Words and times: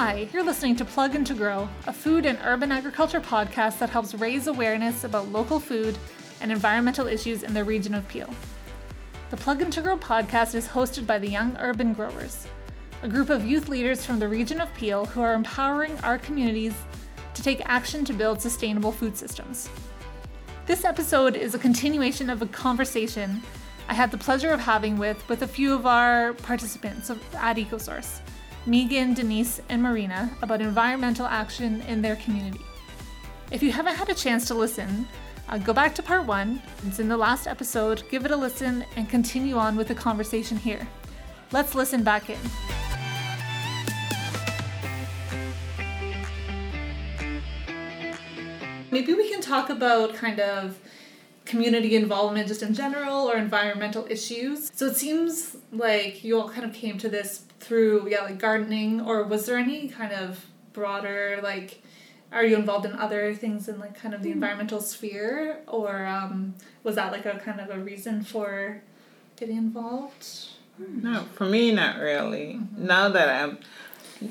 Hi, 0.00 0.28
you're 0.32 0.44
listening 0.44 0.76
to 0.76 0.84
Plug 0.84 1.16
and 1.16 1.26
to 1.26 1.34
Grow, 1.34 1.68
a 1.88 1.92
food 1.92 2.24
and 2.24 2.38
urban 2.44 2.70
agriculture 2.70 3.20
podcast 3.20 3.80
that 3.80 3.90
helps 3.90 4.14
raise 4.14 4.46
awareness 4.46 5.02
about 5.02 5.32
local 5.32 5.58
food 5.58 5.98
and 6.40 6.52
environmental 6.52 7.08
issues 7.08 7.42
in 7.42 7.52
the 7.52 7.64
region 7.64 7.94
of 7.94 8.06
Peel. 8.06 8.32
The 9.30 9.36
Plug 9.36 9.60
and 9.60 9.72
to 9.72 9.80
Grow 9.80 9.98
podcast 9.98 10.54
is 10.54 10.68
hosted 10.68 11.04
by 11.04 11.18
the 11.18 11.28
Young 11.28 11.56
Urban 11.58 11.94
Growers, 11.94 12.46
a 13.02 13.08
group 13.08 13.28
of 13.28 13.44
youth 13.44 13.68
leaders 13.68 14.06
from 14.06 14.20
the 14.20 14.28
region 14.28 14.60
of 14.60 14.72
Peel 14.74 15.04
who 15.04 15.20
are 15.20 15.34
empowering 15.34 15.98
our 16.04 16.16
communities 16.16 16.74
to 17.34 17.42
take 17.42 17.68
action 17.68 18.04
to 18.04 18.12
build 18.12 18.40
sustainable 18.40 18.92
food 18.92 19.16
systems. 19.16 19.68
This 20.66 20.84
episode 20.84 21.34
is 21.34 21.56
a 21.56 21.58
continuation 21.58 22.30
of 22.30 22.40
a 22.40 22.46
conversation 22.46 23.42
I 23.88 23.94
had 23.94 24.12
the 24.12 24.18
pleasure 24.18 24.50
of 24.50 24.60
having 24.60 24.96
with 24.96 25.28
with 25.28 25.42
a 25.42 25.48
few 25.48 25.74
of 25.74 25.86
our 25.86 26.34
participants 26.34 27.10
at 27.10 27.56
EcoSource, 27.56 28.20
Megan, 28.68 29.14
Denise, 29.14 29.62
and 29.70 29.82
Marina, 29.82 30.30
about 30.42 30.60
environmental 30.60 31.24
action 31.26 31.80
in 31.88 32.02
their 32.02 32.16
community. 32.16 32.60
If 33.50 33.62
you 33.62 33.72
haven't 33.72 33.94
had 33.94 34.10
a 34.10 34.14
chance 34.14 34.46
to 34.48 34.54
listen, 34.54 35.08
uh, 35.48 35.56
go 35.56 35.72
back 35.72 35.94
to 35.94 36.02
part 36.02 36.26
one. 36.26 36.60
It's 36.86 36.98
in 36.98 37.08
the 37.08 37.16
last 37.16 37.46
episode. 37.46 38.02
Give 38.10 38.26
it 38.26 38.30
a 38.30 38.36
listen 38.36 38.84
and 38.96 39.08
continue 39.08 39.56
on 39.56 39.74
with 39.74 39.88
the 39.88 39.94
conversation 39.94 40.58
here. 40.58 40.86
Let's 41.50 41.74
listen 41.74 42.02
back 42.02 42.28
in. 42.28 42.38
Maybe 48.90 49.14
we 49.14 49.30
can 49.30 49.40
talk 49.40 49.70
about 49.70 50.12
kind 50.12 50.40
of 50.40 50.78
community 51.48 51.96
involvement 51.96 52.46
just 52.46 52.62
in 52.62 52.74
general 52.74 53.28
or 53.28 53.36
environmental 53.36 54.06
issues. 54.08 54.70
So 54.74 54.86
it 54.86 54.96
seems 54.96 55.56
like 55.72 56.22
you 56.22 56.38
all 56.38 56.48
kind 56.48 56.64
of 56.64 56.72
came 56.72 56.98
to 56.98 57.08
this 57.08 57.44
through 57.60 58.08
yeah 58.08 58.22
like 58.22 58.38
gardening 58.38 59.00
or 59.00 59.24
was 59.24 59.46
there 59.46 59.58
any 59.58 59.88
kind 59.88 60.12
of 60.12 60.46
broader 60.72 61.40
like 61.42 61.82
are 62.30 62.44
you 62.44 62.54
involved 62.54 62.86
in 62.86 62.92
other 62.92 63.34
things 63.34 63.68
in 63.68 63.80
like 63.80 63.98
kind 63.98 64.14
of 64.14 64.22
the 64.22 64.28
mm 64.30 64.34
environmental 64.34 64.80
sphere 64.80 65.60
or 65.66 66.06
um, 66.06 66.54
was 66.84 66.94
that 66.94 67.10
like 67.10 67.26
a 67.26 67.38
kind 67.38 67.60
of 67.60 67.70
a 67.70 67.78
reason 67.78 68.22
for 68.22 68.82
getting 69.36 69.56
involved? 69.56 70.24
No, 70.78 71.24
for 71.34 71.46
me 71.46 71.72
not 71.72 71.98
really. 71.98 72.60
Mm-hmm. 72.60 72.86
Now 72.86 73.08
that 73.08 73.28
I'm 73.28 73.58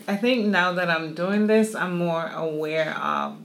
I 0.07 0.15
think 0.15 0.47
now 0.47 0.73
that 0.73 0.89
I'm 0.89 1.13
doing 1.13 1.47
this, 1.47 1.75
I'm 1.75 1.97
more 1.97 2.27
aware 2.27 2.95
of 2.97 3.37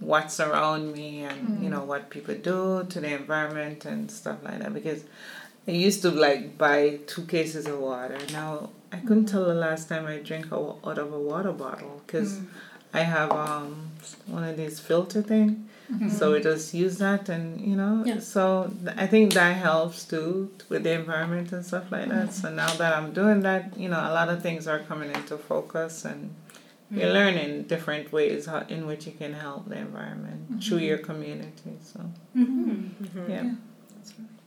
what's 0.00 0.40
around 0.40 0.92
me 0.92 1.24
and 1.24 1.48
mm-hmm. 1.48 1.64
you 1.64 1.70
know 1.70 1.84
what 1.84 2.10
people 2.10 2.34
do 2.34 2.84
to 2.88 3.00
the 3.00 3.14
environment 3.14 3.84
and 3.84 4.10
stuff 4.10 4.38
like 4.42 4.58
that 4.58 4.72
because 4.72 5.04
I 5.68 5.72
used 5.72 6.02
to 6.02 6.10
like 6.10 6.56
buy 6.56 7.00
two 7.06 7.24
cases 7.26 7.66
of 7.66 7.78
water. 7.78 8.18
Now 8.32 8.70
I 8.92 8.96
couldn't 8.96 9.26
tell 9.26 9.44
the 9.44 9.54
last 9.54 9.88
time 9.88 10.06
I 10.06 10.18
drank 10.18 10.52
out 10.52 10.98
of 10.98 11.12
a 11.12 11.20
water 11.20 11.52
bottle 11.52 12.02
because 12.06 12.32
mm-hmm. 12.32 12.46
I 12.94 13.00
have 13.02 13.30
um 13.30 13.90
one 14.26 14.44
of 14.44 14.56
these 14.56 14.80
filter 14.80 15.22
thing. 15.22 15.68
Mm-hmm. 15.92 16.08
So 16.08 16.32
we 16.32 16.40
just 16.40 16.72
use 16.72 16.98
that 16.98 17.28
and 17.28 17.60
you 17.60 17.76
know 17.76 18.04
yeah. 18.06 18.20
so 18.20 18.72
I 18.96 19.06
think 19.06 19.34
that 19.34 19.56
helps 19.56 20.04
too 20.04 20.50
with 20.68 20.84
the 20.84 20.92
environment 20.92 21.52
and 21.52 21.64
stuff 21.64 21.92
like 21.92 22.08
that. 22.08 22.28
Mm-hmm. 22.28 22.40
So 22.40 22.50
now 22.50 22.72
that 22.74 22.96
I'm 22.96 23.12
doing 23.12 23.40
that, 23.40 23.76
you 23.76 23.88
know, 23.88 23.98
a 23.98 24.12
lot 24.12 24.28
of 24.28 24.42
things 24.42 24.66
are 24.66 24.78
coming 24.78 25.10
into 25.10 25.36
focus 25.36 26.04
and 26.04 26.34
you're 26.90 27.04
mm-hmm. 27.04 27.12
learning 27.12 27.62
different 27.64 28.12
ways 28.12 28.46
how, 28.46 28.60
in 28.68 28.86
which 28.86 29.06
you 29.06 29.12
can 29.12 29.32
help 29.32 29.68
the 29.68 29.78
environment 29.78 30.42
mm-hmm. 30.44 30.58
through 30.60 30.78
your 30.78 30.98
community. 30.98 31.76
So, 31.82 32.00
mm-hmm. 32.36 32.70
Mm-hmm. 33.04 33.30
yeah. 33.30 33.54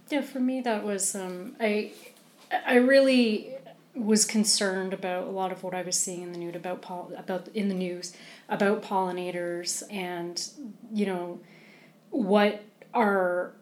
Yeah, 0.10 0.22
for 0.22 0.40
me 0.40 0.62
that 0.62 0.84
was 0.84 1.16
um, 1.16 1.56
I. 1.60 1.92
I 2.68 2.76
really 2.76 3.56
was 3.96 4.26
concerned 4.26 4.94
about 4.94 5.28
a 5.28 5.30
lot 5.30 5.52
of 5.52 5.64
what 5.64 5.74
I 5.74 5.84
was 5.84 6.00
seeing 6.00 6.24
in 6.24 6.32
the 6.32 6.40
news 6.40 6.56
about 6.56 6.82
pol- 6.82 7.12
about 7.18 7.48
in 7.50 7.70
the 7.70 7.76
news 7.76 8.14
about 8.50 8.82
pollinators 8.82 9.84
and 9.92 10.50
you 10.92 11.06
know 11.06 11.40
what 12.10 12.64
our 12.94 13.54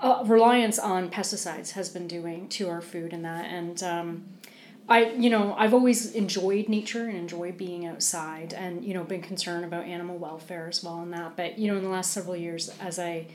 uh, 0.00 0.22
reliance 0.26 0.78
on 0.78 1.10
pesticides 1.10 1.72
has 1.72 1.88
been 1.88 2.06
doing 2.06 2.48
to 2.48 2.68
our 2.68 2.80
food 2.80 3.12
and 3.12 3.24
that 3.24 3.46
and 3.46 3.82
um, 3.82 4.24
I, 4.88 5.10
you 5.10 5.30
know, 5.30 5.54
I've 5.56 5.72
always 5.72 6.12
enjoyed 6.14 6.68
nature 6.68 7.04
and 7.04 7.16
enjoy 7.16 7.52
being 7.52 7.86
outside 7.86 8.52
and, 8.52 8.84
you 8.84 8.92
know, 8.92 9.04
been 9.04 9.22
concerned 9.22 9.64
about 9.64 9.84
animal 9.84 10.18
welfare 10.18 10.68
as 10.68 10.82
well 10.82 11.00
and 11.00 11.12
that. 11.12 11.36
But, 11.36 11.58
you 11.58 11.70
know, 11.70 11.76
in 11.76 11.84
the 11.84 11.88
last 11.88 12.12
several 12.12 12.34
years, 12.34 12.74
as 12.80 12.98
I 12.98 13.26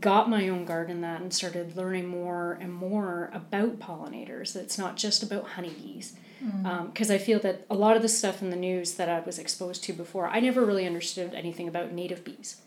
got 0.00 0.30
my 0.30 0.48
own 0.48 0.64
garden 0.64 1.02
that 1.02 1.20
and 1.20 1.32
started 1.32 1.76
learning 1.76 2.06
more 2.06 2.58
and 2.60 2.72
more 2.72 3.30
about 3.34 3.78
pollinators, 3.78 4.56
it's 4.56 4.78
not 4.78 4.96
just 4.96 5.22
about 5.22 5.44
honeybees. 5.48 6.14
Because 6.40 7.08
mm. 7.08 7.10
um, 7.10 7.14
I 7.14 7.18
feel 7.18 7.38
that 7.40 7.64
a 7.70 7.74
lot 7.74 7.96
of 7.96 8.02
the 8.02 8.08
stuff 8.08 8.42
in 8.42 8.50
the 8.50 8.56
news 8.56 8.94
that 8.94 9.08
I 9.08 9.20
was 9.20 9.38
exposed 9.38 9.84
to 9.84 9.92
before, 9.92 10.28
I 10.28 10.40
never 10.40 10.64
really 10.64 10.86
understood 10.86 11.34
anything 11.34 11.68
about 11.68 11.92
native 11.92 12.24
bees. 12.24 12.60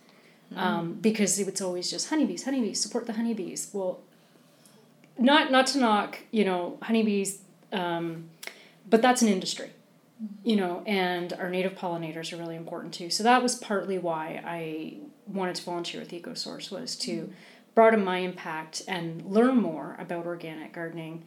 Mm. 0.53 0.57
Um, 0.57 0.93
because 0.93 1.39
it's 1.39 1.61
always 1.61 1.89
just 1.91 2.09
honeybees, 2.09 2.45
honeybees, 2.45 2.79
support 2.79 3.05
the 3.05 3.13
honeybees. 3.13 3.69
Well, 3.73 3.99
not 5.17 5.51
not 5.51 5.67
to 5.67 5.79
knock, 5.79 6.19
you 6.31 6.45
know, 6.45 6.77
honeybees 6.81 7.39
um, 7.71 8.29
but 8.89 9.01
that's 9.01 9.21
an 9.21 9.27
industry, 9.27 9.71
you 10.43 10.55
know, 10.55 10.83
and 10.85 11.33
our 11.33 11.49
native 11.49 11.75
pollinators 11.75 12.31
are 12.31 12.37
really 12.37 12.55
important 12.55 12.93
too. 12.93 13.09
So 13.09 13.23
that 13.23 13.43
was 13.43 13.55
partly 13.55 13.97
why 13.97 14.41
I 14.45 14.97
wanted 15.27 15.55
to 15.55 15.63
volunteer 15.63 15.99
with 15.99 16.11
EcoSource 16.11 16.71
was 16.71 16.95
to 16.97 17.31
broaden 17.75 18.03
my 18.03 18.19
impact 18.19 18.81
and 18.87 19.25
learn 19.25 19.57
more 19.57 19.95
about 19.99 20.25
organic 20.25 20.73
gardening. 20.73 21.23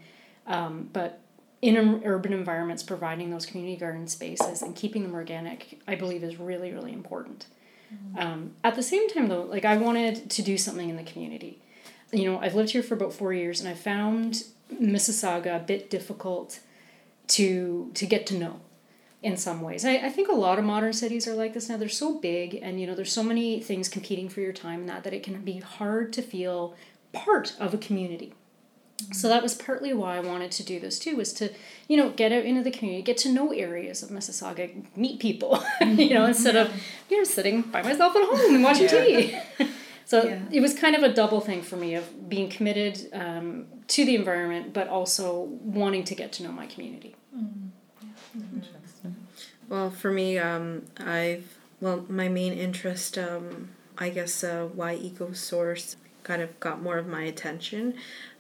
Um, 0.47 0.89
but 0.93 1.21
in 1.62 2.03
urban 2.05 2.33
environments, 2.33 2.83
providing 2.83 3.31
those 3.31 3.45
community 3.45 3.77
garden 3.77 4.09
spaces 4.09 4.62
and 4.62 4.75
keeping 4.75 5.03
them 5.03 5.15
organic, 5.15 5.81
I 5.87 5.95
believe, 5.95 6.25
is 6.25 6.39
really, 6.39 6.72
really 6.72 6.93
important. 6.93 7.47
Mm-hmm. 7.93 8.19
Um, 8.19 8.53
at 8.65 8.75
the 8.77 8.83
same 8.83 9.09
time, 9.11 9.28
though, 9.28 9.43
like 9.43 9.65
I 9.65 9.77
wanted 9.77 10.31
to 10.31 10.43
do 10.43 10.57
something 10.57 10.89
in 10.89 10.97
the 10.97 11.03
community. 11.03 11.61
You 12.12 12.31
know, 12.33 12.41
I've 12.41 12.55
lived 12.55 12.71
here 12.71 12.83
for 12.83 12.95
about 12.95 13.12
four 13.12 13.33
years, 13.33 13.61
and 13.61 13.69
I 13.69 13.75
found 13.75 14.45
Mississauga 14.75 15.56
a 15.56 15.60
bit 15.60 15.91
difficult 15.91 16.60
to 17.28 17.91
to 17.94 18.06
get 18.06 18.26
to 18.26 18.34
know 18.34 18.60
in 19.22 19.36
some 19.36 19.60
ways. 19.60 19.84
I, 19.84 19.97
I 19.97 20.08
think 20.08 20.28
a 20.28 20.34
lot 20.34 20.58
of 20.58 20.64
modern 20.64 20.92
cities 20.92 21.28
are 21.28 21.34
like 21.34 21.54
this 21.54 21.69
now. 21.69 21.76
They're 21.76 21.88
so 21.88 22.19
big 22.19 22.58
and 22.62 22.80
you 22.80 22.86
know 22.86 22.94
there's 22.94 23.12
so 23.12 23.22
many 23.22 23.60
things 23.60 23.88
competing 23.88 24.28
for 24.28 24.41
your 24.41 24.53
time 24.53 24.80
and 24.80 24.88
that 24.88 25.04
that 25.04 25.12
it 25.12 25.22
can 25.22 25.41
be 25.42 25.59
hard 25.59 26.12
to 26.14 26.22
feel 26.22 26.75
part 27.12 27.54
of 27.59 27.75
a 27.75 27.78
community. 27.78 28.34
So 29.12 29.28
that 29.28 29.42
was 29.42 29.54
partly 29.54 29.94
why 29.94 30.16
I 30.16 30.20
wanted 30.20 30.50
to 30.53 30.62
do 30.62 30.78
this 30.78 30.98
too, 30.98 31.16
was 31.16 31.32
to, 31.34 31.50
you 31.88 31.97
know, 31.97 32.10
get 32.10 32.32
out 32.32 32.44
into 32.44 32.62
the 32.62 32.70
community, 32.70 33.03
get 33.03 33.16
to 33.19 33.32
know 33.32 33.50
areas 33.50 34.03
of 34.03 34.10
Mississauga, 34.10 34.84
meet 34.97 35.20
people, 35.20 35.62
you 35.80 36.10
know, 36.10 36.20
mm-hmm. 36.20 36.28
instead 36.28 36.56
of, 36.56 36.70
you 37.09 37.19
know, 37.19 37.25
sitting 37.25 37.62
by 37.62 37.82
myself 37.82 38.14
at 38.14 38.25
home 38.25 38.54
and 38.54 38.62
watching 38.62 38.84
yeah. 38.84 39.41
TV. 39.59 39.69
So 40.10 40.25
yeah. 40.25 40.41
it 40.50 40.60
was 40.60 40.75
kind 40.75 40.97
of 40.97 41.04
a 41.04 41.12
double 41.12 41.41
thing 41.41 41.62
for 41.62 41.76
me 41.76 41.94
of 41.94 42.28
being 42.28 42.50
committed 42.50 43.09
um, 43.12 43.66
to 43.87 44.04
the 44.04 44.16
environment, 44.16 44.72
but 44.72 44.88
also 44.88 45.43
wanting 45.62 46.03
to 46.03 46.16
get 46.16 46.32
to 46.32 46.43
know 46.43 46.50
my 46.50 46.66
community. 46.66 47.15
Mm-hmm. 47.32 48.56
Interesting. 48.56 49.15
Well, 49.69 49.91
for 49.91 50.10
me, 50.10 50.37
um, 50.37 50.82
I've 50.98 51.56
well, 51.81 52.06
my 52.09 52.28
main 52.28 52.54
interest, 52.54 53.19
um, 53.19 53.69
I 53.98 54.09
guess, 54.10 54.43
uh, 54.43 54.69
why 54.75 54.97
EcoSource 54.97 55.94
kind 56.25 56.42
of 56.42 56.59
got 56.59 56.82
more 56.82 56.98
of 56.98 57.06
my 57.06 57.22
attention 57.22 57.94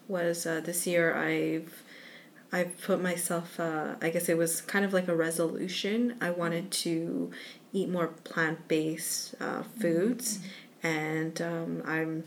was 0.08 0.46
uh, 0.46 0.60
this 0.60 0.88
year 0.88 1.14
I've 1.14 1.84
I've 2.50 2.80
put 2.82 3.00
myself, 3.00 3.60
uh, 3.60 3.94
I 4.02 4.10
guess 4.10 4.28
it 4.28 4.36
was 4.36 4.60
kind 4.60 4.84
of 4.84 4.92
like 4.92 5.06
a 5.06 5.14
resolution. 5.14 6.16
I 6.20 6.30
wanted 6.32 6.72
to 6.82 7.30
eat 7.72 7.88
more 7.88 8.08
plant 8.08 8.66
based 8.66 9.36
uh, 9.40 9.62
foods. 9.78 10.38
Mm-hmm 10.38 10.48
and 10.82 11.40
um, 11.40 11.82
I'm 11.86 12.24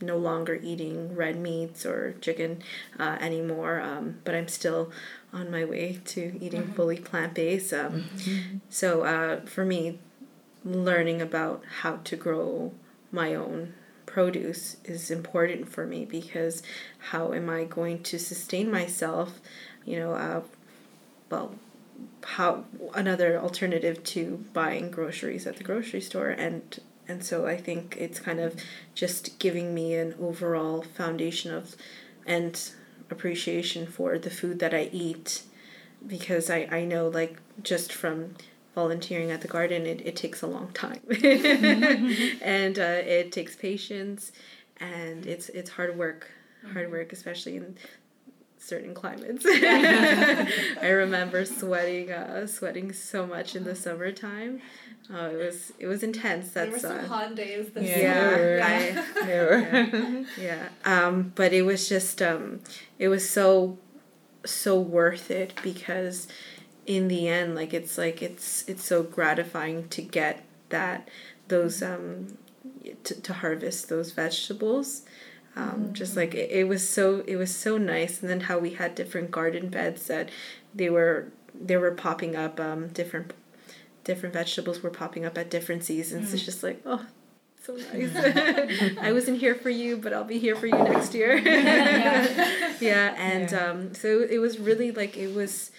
no 0.00 0.16
longer 0.16 0.58
eating 0.62 1.14
red 1.16 1.36
meats 1.36 1.86
or 1.86 2.14
chicken 2.20 2.62
uh, 2.98 3.16
anymore, 3.20 3.80
um, 3.80 4.18
but 4.24 4.34
I'm 4.34 4.48
still 4.48 4.90
on 5.32 5.50
my 5.50 5.64
way 5.64 6.00
to 6.06 6.38
eating 6.40 6.64
mm-hmm. 6.64 6.72
fully 6.72 6.98
plant 6.98 7.34
based. 7.34 7.72
Um, 7.72 8.04
mm-hmm. 8.14 8.58
So 8.68 9.02
uh, 9.02 9.40
for 9.46 9.64
me, 9.64 9.98
learning 10.64 11.22
about 11.22 11.62
how 11.80 11.96
to 12.04 12.16
grow 12.16 12.72
my 13.12 13.34
own 13.34 13.74
produce 14.04 14.76
is 14.84 15.10
important 15.10 15.68
for 15.68 15.86
me 15.86 16.04
because 16.04 16.62
how 17.10 17.32
am 17.32 17.48
I 17.48 17.64
going 17.64 18.02
to 18.04 18.18
sustain 18.18 18.70
myself? 18.70 19.40
You 19.84 20.00
know, 20.00 20.12
uh, 20.14 20.42
well, 21.30 21.54
how 22.24 22.64
another 22.94 23.38
alternative 23.38 24.02
to 24.04 24.44
buying 24.52 24.90
groceries 24.90 25.46
at 25.46 25.56
the 25.56 25.64
grocery 25.64 26.00
store 26.00 26.28
and 26.28 26.78
and 27.08 27.24
so 27.24 27.46
I 27.46 27.56
think 27.56 27.96
it's 27.98 28.20
kind 28.20 28.40
of 28.40 28.60
just 28.94 29.38
giving 29.38 29.74
me 29.74 29.94
an 29.94 30.14
overall 30.20 30.82
foundation 30.82 31.52
of 31.52 31.76
and 32.26 32.70
appreciation 33.10 33.86
for 33.86 34.18
the 34.18 34.30
food 34.30 34.58
that 34.58 34.74
I 34.74 34.90
eat 34.92 35.42
because 36.06 36.50
I, 36.50 36.68
I 36.70 36.84
know 36.84 37.08
like 37.08 37.38
just 37.62 37.92
from 37.92 38.34
volunteering 38.74 39.30
at 39.30 39.40
the 39.40 39.48
garden 39.48 39.86
it, 39.86 40.02
it 40.04 40.16
takes 40.16 40.42
a 40.42 40.46
long 40.46 40.70
time 40.72 41.00
and 42.42 42.78
uh, 42.78 42.82
it 42.82 43.32
takes 43.32 43.56
patience 43.56 44.32
and 44.78 45.24
it's 45.26 45.48
it's 45.50 45.70
hard 45.70 45.96
work 45.96 46.30
hard 46.72 46.90
work 46.90 47.12
especially 47.12 47.56
in 47.56 47.76
certain 48.66 48.94
climates. 48.94 49.44
I 49.48 50.88
remember 50.88 51.44
sweating, 51.44 52.10
uh, 52.10 52.46
sweating 52.46 52.92
so 52.92 53.26
much 53.26 53.54
in 53.54 53.64
the 53.64 53.76
summertime. 53.76 54.60
Oh, 55.12 55.26
it 55.26 55.36
was 55.36 55.72
it 55.78 55.86
was 55.86 56.02
intense. 56.02 56.50
That's 56.50 56.54
there 56.54 56.72
were 56.72 56.78
some 56.78 57.04
uh, 57.04 57.08
hot 57.08 57.34
days 57.34 57.70
this 57.70 57.88
yeah, 57.88 58.36
year. 58.36 58.62
I, 58.62 59.26
Yeah. 59.28 60.24
yeah. 60.38 60.68
Um, 60.84 61.32
but 61.34 61.52
it 61.52 61.62
was 61.62 61.88
just 61.88 62.20
um, 62.20 62.60
it 62.98 63.08
was 63.08 63.28
so 63.28 63.78
so 64.44 64.78
worth 64.80 65.30
it 65.30 65.54
because 65.62 66.26
in 66.86 67.08
the 67.08 67.28
end, 67.28 67.54
like 67.54 67.72
it's 67.72 67.98
like 67.98 68.22
it's 68.22 68.64
it's 68.68 68.84
so 68.84 69.02
gratifying 69.02 69.88
to 69.90 70.02
get 70.02 70.44
that 70.70 71.08
those 71.48 71.82
um, 71.82 72.38
to, 73.04 73.20
to 73.20 73.32
harvest 73.32 73.88
those 73.88 74.12
vegetables. 74.12 75.02
Um, 75.54 75.94
Just 75.94 76.16
like 76.16 76.34
it, 76.34 76.50
it 76.50 76.68
was 76.68 76.86
so 76.86 77.22
it 77.26 77.36
was 77.36 77.54
so 77.54 77.78
nice, 77.78 78.20
and 78.20 78.28
then 78.28 78.40
how 78.40 78.58
we 78.58 78.74
had 78.74 78.94
different 78.94 79.30
garden 79.30 79.68
beds 79.68 80.06
that 80.08 80.30
they 80.74 80.90
were 80.90 81.28
they 81.58 81.76
were 81.76 81.92
popping 81.92 82.36
up 82.36 82.60
um, 82.60 82.88
different 82.88 83.32
different 84.06 84.32
vegetables 84.32 84.82
were 84.82 84.90
popping 84.90 85.24
up 85.26 85.36
at 85.36 85.50
different 85.50 85.84
seasons. 85.84 86.32
It's 86.32 86.44
just 86.44 86.62
like 86.62 86.80
oh 86.86 87.04
so 87.62 87.76
nice. 87.92 88.14
I 89.00 89.12
wasn't 89.12 89.38
here 89.40 89.56
for 89.56 89.70
you, 89.70 89.96
but 89.96 90.12
I'll 90.12 90.24
be 90.24 90.38
here 90.38 90.54
for 90.56 90.66
you 90.66 90.78
next 90.78 91.12
year. 91.14 91.36
yeah, 92.80 93.14
and 93.18 93.50
Yeah. 93.50 93.64
um, 93.70 93.94
so 93.94 94.22
it 94.22 94.38
was 94.38 94.58
really 94.58 94.90
like 94.92 95.16
it 95.16 95.34
was. 95.34 95.70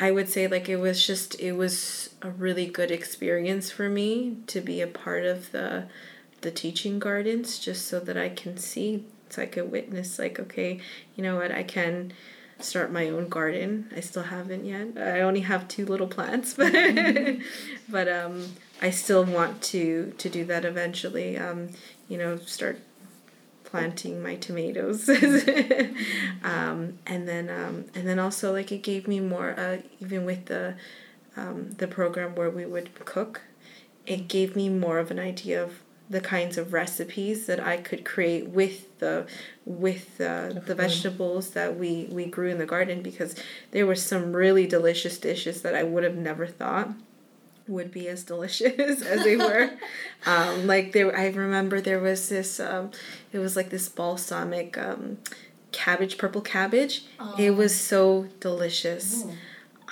I 0.00 0.10
would 0.10 0.30
say 0.30 0.48
like 0.48 0.70
it 0.70 0.78
was 0.78 1.06
just 1.06 1.38
it 1.38 1.52
was 1.52 2.14
a 2.22 2.30
really 2.30 2.66
good 2.66 2.90
experience 2.90 3.70
for 3.70 3.90
me 3.90 4.38
to 4.46 4.62
be 4.62 4.80
a 4.80 4.86
part 4.86 5.24
of 5.26 5.52
the 5.52 5.84
the 6.40 6.50
teaching 6.50 6.98
gardens 6.98 7.58
just 7.58 7.86
so 7.86 8.00
that 8.00 8.16
I 8.16 8.30
can 8.30 8.56
see 8.56 9.04
so 9.28 9.42
I 9.42 9.46
could 9.46 9.70
witness 9.70 10.18
like 10.18 10.40
okay 10.40 10.80
you 11.14 11.22
know 11.22 11.36
what 11.36 11.52
I 11.52 11.62
can 11.62 12.14
start 12.64 12.92
my 12.92 13.08
own 13.08 13.28
garden. 13.28 13.90
I 13.96 14.00
still 14.00 14.24
haven't 14.24 14.64
yet. 14.64 14.96
I 14.96 15.20
only 15.20 15.40
have 15.40 15.68
two 15.68 15.86
little 15.86 16.06
plants 16.06 16.54
but 16.54 16.72
but 17.88 18.08
um 18.08 18.54
I 18.80 18.90
still 18.90 19.24
want 19.24 19.62
to 19.72 20.14
to 20.18 20.28
do 20.28 20.44
that 20.46 20.64
eventually 20.64 21.38
um 21.38 21.70
you 22.08 22.18
know 22.18 22.36
start 22.38 22.78
planting 23.64 24.22
my 24.22 24.36
tomatoes. 24.36 25.08
Um, 26.44 26.98
and 27.06 27.28
then 27.28 27.48
um, 27.48 27.84
and 27.94 28.06
then 28.06 28.18
also 28.18 28.52
like 28.52 28.72
it 28.72 28.82
gave 28.82 29.06
me 29.06 29.20
more 29.20 29.54
uh, 29.56 29.78
even 30.00 30.24
with 30.24 30.46
the 30.46 30.74
um, 31.36 31.70
the 31.78 31.86
program 31.86 32.34
where 32.34 32.50
we 32.50 32.66
would 32.66 32.92
cook 33.04 33.42
it 34.06 34.26
gave 34.28 34.56
me 34.56 34.68
more 34.68 34.98
of 34.98 35.10
an 35.10 35.18
idea 35.20 35.62
of 35.62 35.81
the 36.12 36.20
kinds 36.20 36.58
of 36.58 36.74
recipes 36.74 37.46
that 37.46 37.58
I 37.58 37.78
could 37.78 38.04
create 38.04 38.48
with 38.48 38.98
the 38.98 39.26
with 39.64 40.20
uh, 40.20 40.50
the 40.66 40.74
vegetables 40.74 41.50
that 41.50 41.78
we 41.78 42.06
we 42.10 42.26
grew 42.26 42.48
in 42.48 42.58
the 42.58 42.66
garden 42.66 43.02
because 43.02 43.34
there 43.70 43.86
were 43.86 43.94
some 43.94 44.34
really 44.34 44.66
delicious 44.66 45.16
dishes 45.18 45.62
that 45.62 45.74
I 45.74 45.82
would 45.82 46.04
have 46.04 46.16
never 46.16 46.46
thought 46.46 46.90
would 47.66 47.90
be 47.90 48.08
as 48.08 48.24
delicious 48.24 49.02
as 49.02 49.24
they 49.24 49.36
were. 49.36 49.70
um, 50.26 50.66
like 50.66 50.92
there, 50.92 51.16
I 51.16 51.28
remember 51.28 51.80
there 51.80 52.00
was 52.00 52.28
this. 52.28 52.60
Um, 52.60 52.90
it 53.32 53.38
was 53.38 53.56
like 53.56 53.70
this 53.70 53.88
balsamic 53.88 54.76
um, 54.76 55.18
cabbage, 55.72 56.18
purple 56.18 56.42
cabbage. 56.42 57.04
It 57.38 57.52
was 57.52 57.74
so 57.74 58.28
delicious. 58.38 59.24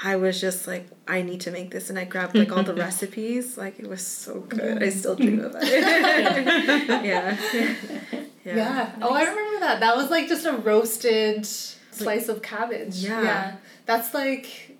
I 0.02 0.16
was 0.16 0.40
just 0.40 0.66
like, 0.66 0.88
I 1.06 1.20
need 1.22 1.42
to 1.42 1.50
make 1.50 1.70
this, 1.70 1.90
and 1.90 1.98
I 1.98 2.04
grabbed 2.04 2.34
like 2.34 2.50
all 2.52 2.62
the 2.62 2.74
recipes. 2.86 3.58
Like 3.58 3.78
it 3.78 3.86
was 3.86 4.06
so 4.06 4.40
good. 4.40 4.82
I 4.82 4.88
still 4.88 5.14
dream 5.14 5.40
about 5.40 5.62
it. 5.62 5.70
yeah. 7.04 7.36
yeah. 7.54 8.24
Yeah. 8.44 8.92
Oh, 9.02 9.12
I 9.12 9.24
remember 9.24 9.60
that. 9.60 9.80
That 9.80 9.96
was 9.96 10.08
like 10.10 10.26
just 10.28 10.46
a 10.46 10.52
roasted 10.52 11.44
slice 11.46 12.28
of 12.28 12.40
cabbage. 12.42 12.96
Yeah. 12.96 13.22
yeah. 13.22 13.56
That's 13.86 14.14
like. 14.14 14.78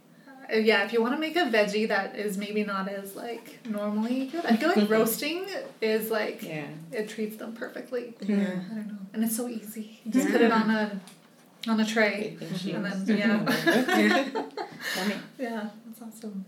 uh, 0.52 0.56
Yeah, 0.56 0.84
if 0.86 0.92
you 0.94 1.02
want 1.02 1.14
to 1.14 1.20
make 1.20 1.36
a 1.36 1.44
veggie 1.56 1.86
that 1.88 2.16
is 2.16 2.38
maybe 2.38 2.64
not 2.64 2.88
as 2.88 3.14
like 3.14 3.58
normally 3.68 4.26
good, 4.32 4.44
I 4.46 4.56
feel 4.56 4.70
like 4.74 4.88
roasting 4.88 5.44
is 5.82 6.10
like 6.10 6.42
Yeah. 6.42 6.66
it 6.92 7.08
treats 7.10 7.36
them 7.36 7.52
perfectly. 7.52 8.14
Yeah. 8.22 8.36
I 8.36 8.74
don't 8.74 8.88
know, 8.88 8.98
and 9.12 9.22
it's 9.24 9.36
so 9.36 9.48
easy. 9.48 10.00
You 10.04 10.12
just 10.12 10.30
put 10.30 10.40
it 10.40 10.50
on 10.50 10.70
a 10.70 10.98
on 11.68 11.80
a 11.80 11.84
tray, 11.86 12.36
and 12.40 12.84
then 12.84 13.18
yeah, 13.18 13.44
yeah, 15.38 15.68
that's 15.86 16.02
awesome. 16.02 16.44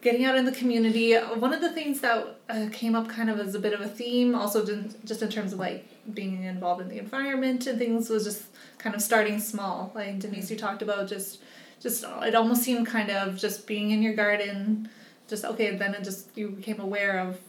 Getting 0.00 0.24
out 0.26 0.36
in 0.36 0.44
the 0.44 0.52
community. 0.52 1.14
One 1.14 1.52
of 1.54 1.60
the 1.62 1.72
things 1.72 2.00
that 2.02 2.36
uh, 2.50 2.66
came 2.72 2.94
up 2.94 3.08
kind 3.08 3.30
of 3.30 3.40
as 3.40 3.54
a 3.54 3.58
bit 3.58 3.72
of 3.72 3.80
a 3.80 3.88
theme, 3.88 4.34
also 4.34 4.64
just, 4.64 5.02
just 5.04 5.22
in 5.22 5.30
terms 5.30 5.54
of 5.54 5.58
like 5.58 5.88
being 6.12 6.44
involved 6.44 6.82
in 6.82 6.88
the 6.88 6.98
environment 6.98 7.66
and 7.66 7.78
things, 7.78 8.10
was 8.10 8.24
just 8.24 8.44
kind 8.78 8.94
of 8.94 9.00
starting 9.00 9.40
small. 9.40 9.90
Like 9.94 10.18
Denise, 10.18 10.50
you 10.50 10.56
talked 10.58 10.82
about 10.82 11.08
just, 11.08 11.40
just 11.80 12.04
it 12.22 12.34
almost 12.34 12.62
seemed 12.62 12.86
kind 12.86 13.10
of 13.10 13.36
just 13.36 13.66
being 13.66 13.92
in 13.92 14.02
your 14.02 14.14
garden. 14.14 14.90
Just 15.26 15.44
okay, 15.46 15.74
then 15.76 15.94
it 15.94 16.04
just 16.04 16.28
you 16.36 16.50
became 16.50 16.80
aware 16.80 17.18
of 17.18 17.40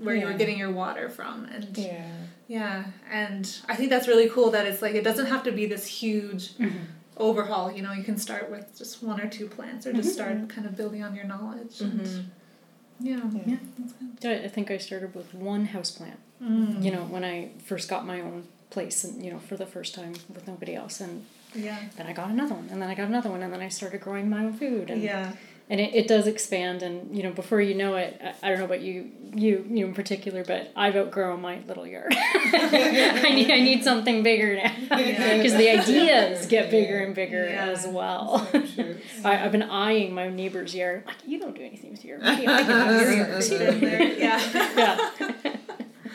where 0.00 0.16
you 0.16 0.26
were 0.26 0.32
getting 0.34 0.58
your 0.58 0.72
water 0.72 1.08
from, 1.08 1.44
and 1.46 1.78
Yeah. 1.78 2.04
Yeah, 2.52 2.84
and 3.10 3.50
I 3.66 3.74
think 3.76 3.88
that's 3.88 4.06
really 4.06 4.28
cool 4.28 4.50
that 4.50 4.66
it's 4.66 4.82
like 4.82 4.94
it 4.94 5.04
doesn't 5.04 5.24
have 5.24 5.42
to 5.44 5.52
be 5.52 5.64
this 5.64 5.86
huge 5.86 6.52
mm-hmm. 6.58 6.80
overhaul. 7.16 7.72
You 7.72 7.80
know, 7.80 7.92
you 7.92 8.04
can 8.04 8.18
start 8.18 8.50
with 8.50 8.76
just 8.76 9.02
one 9.02 9.18
or 9.22 9.26
two 9.26 9.48
plants, 9.48 9.86
or 9.86 9.92
just 9.94 10.10
mm-hmm. 10.10 10.36
start 10.36 10.48
kind 10.50 10.66
of 10.66 10.76
building 10.76 11.02
on 11.02 11.14
your 11.14 11.24
knowledge. 11.24 11.80
And 11.80 12.00
mm-hmm. 12.00 13.06
yeah, 13.06 13.22
Yeah. 13.46 13.56
that's 13.78 13.94
good. 14.20 14.42
I 14.42 14.44
I 14.44 14.48
think 14.48 14.70
I 14.70 14.76
started 14.76 15.14
with 15.14 15.32
one 15.32 15.68
houseplant. 15.68 16.18
Mm. 16.42 16.82
You 16.84 16.90
know, 16.90 17.04
when 17.04 17.24
I 17.24 17.52
first 17.64 17.88
got 17.88 18.04
my 18.04 18.20
own 18.20 18.44
place, 18.68 19.02
and 19.02 19.24
you 19.24 19.32
know, 19.32 19.38
for 19.38 19.56
the 19.56 19.64
first 19.66 19.94
time 19.94 20.12
with 20.34 20.46
nobody 20.46 20.74
else, 20.74 21.00
and 21.00 21.24
Yeah, 21.54 21.78
then 21.96 22.06
I 22.06 22.12
got 22.12 22.28
another 22.28 22.54
one, 22.54 22.68
and 22.70 22.82
then 22.82 22.90
I 22.90 22.94
got 22.94 23.08
another 23.08 23.30
one, 23.30 23.42
and 23.42 23.50
then 23.50 23.62
I 23.62 23.70
started 23.70 24.02
growing 24.02 24.28
my 24.28 24.44
own 24.44 24.52
food, 24.52 24.90
and 24.90 25.00
yeah, 25.02 25.32
and 25.72 25.80
it, 25.80 25.94
it 25.94 26.06
does 26.06 26.26
expand, 26.26 26.82
and 26.82 27.16
you 27.16 27.22
know, 27.22 27.30
before 27.32 27.58
you 27.62 27.74
know 27.74 27.96
it, 27.96 28.20
I, 28.22 28.34
I 28.46 28.48
don't 28.50 28.58
know 28.58 28.66
about 28.66 28.82
you, 28.82 29.10
you 29.34 29.64
you 29.70 29.86
in 29.86 29.94
particular, 29.94 30.44
but 30.44 30.70
I've 30.76 30.94
outgrown 30.96 31.40
my 31.40 31.60
little 31.66 31.86
yard. 31.86 32.14
I 32.14 33.30
need 33.34 33.50
I 33.50 33.60
need 33.60 33.82
something 33.82 34.22
bigger 34.22 34.54
now 34.56 34.70
Yeah. 34.98 35.38
because 35.38 35.54
the 35.54 35.70
ideas 35.70 36.44
get 36.44 36.70
bigger 36.70 36.98
and 36.98 37.14
bigger 37.14 37.48
Yeah. 37.48 37.68
as 37.68 37.86
well. 37.86 38.46
True. 38.74 38.98
I, 39.24 39.42
I've 39.42 39.52
been 39.52 39.62
eyeing 39.62 40.12
my 40.14 40.28
neighbor's 40.28 40.74
yard. 40.74 41.04
Like, 41.06 41.16
you 41.26 41.40
don't 41.40 41.56
do 41.56 41.62
anything 41.62 41.92
with 41.92 42.04
your 42.04 42.18
yard. 42.18 42.28
I 42.38 42.62
can 42.62 42.64
have 42.66 43.00
your 43.00 43.12
yard. 43.14 43.80
Been 43.80 44.18
yeah. 44.18 44.40
yeah. 44.76 45.10
Yeah. 45.16 45.56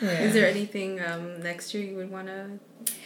Is 0.00 0.32
there 0.34 0.46
anything 0.48 1.00
um, 1.00 1.42
next 1.42 1.74
year 1.74 1.82
you 1.82 1.96
would 1.96 2.12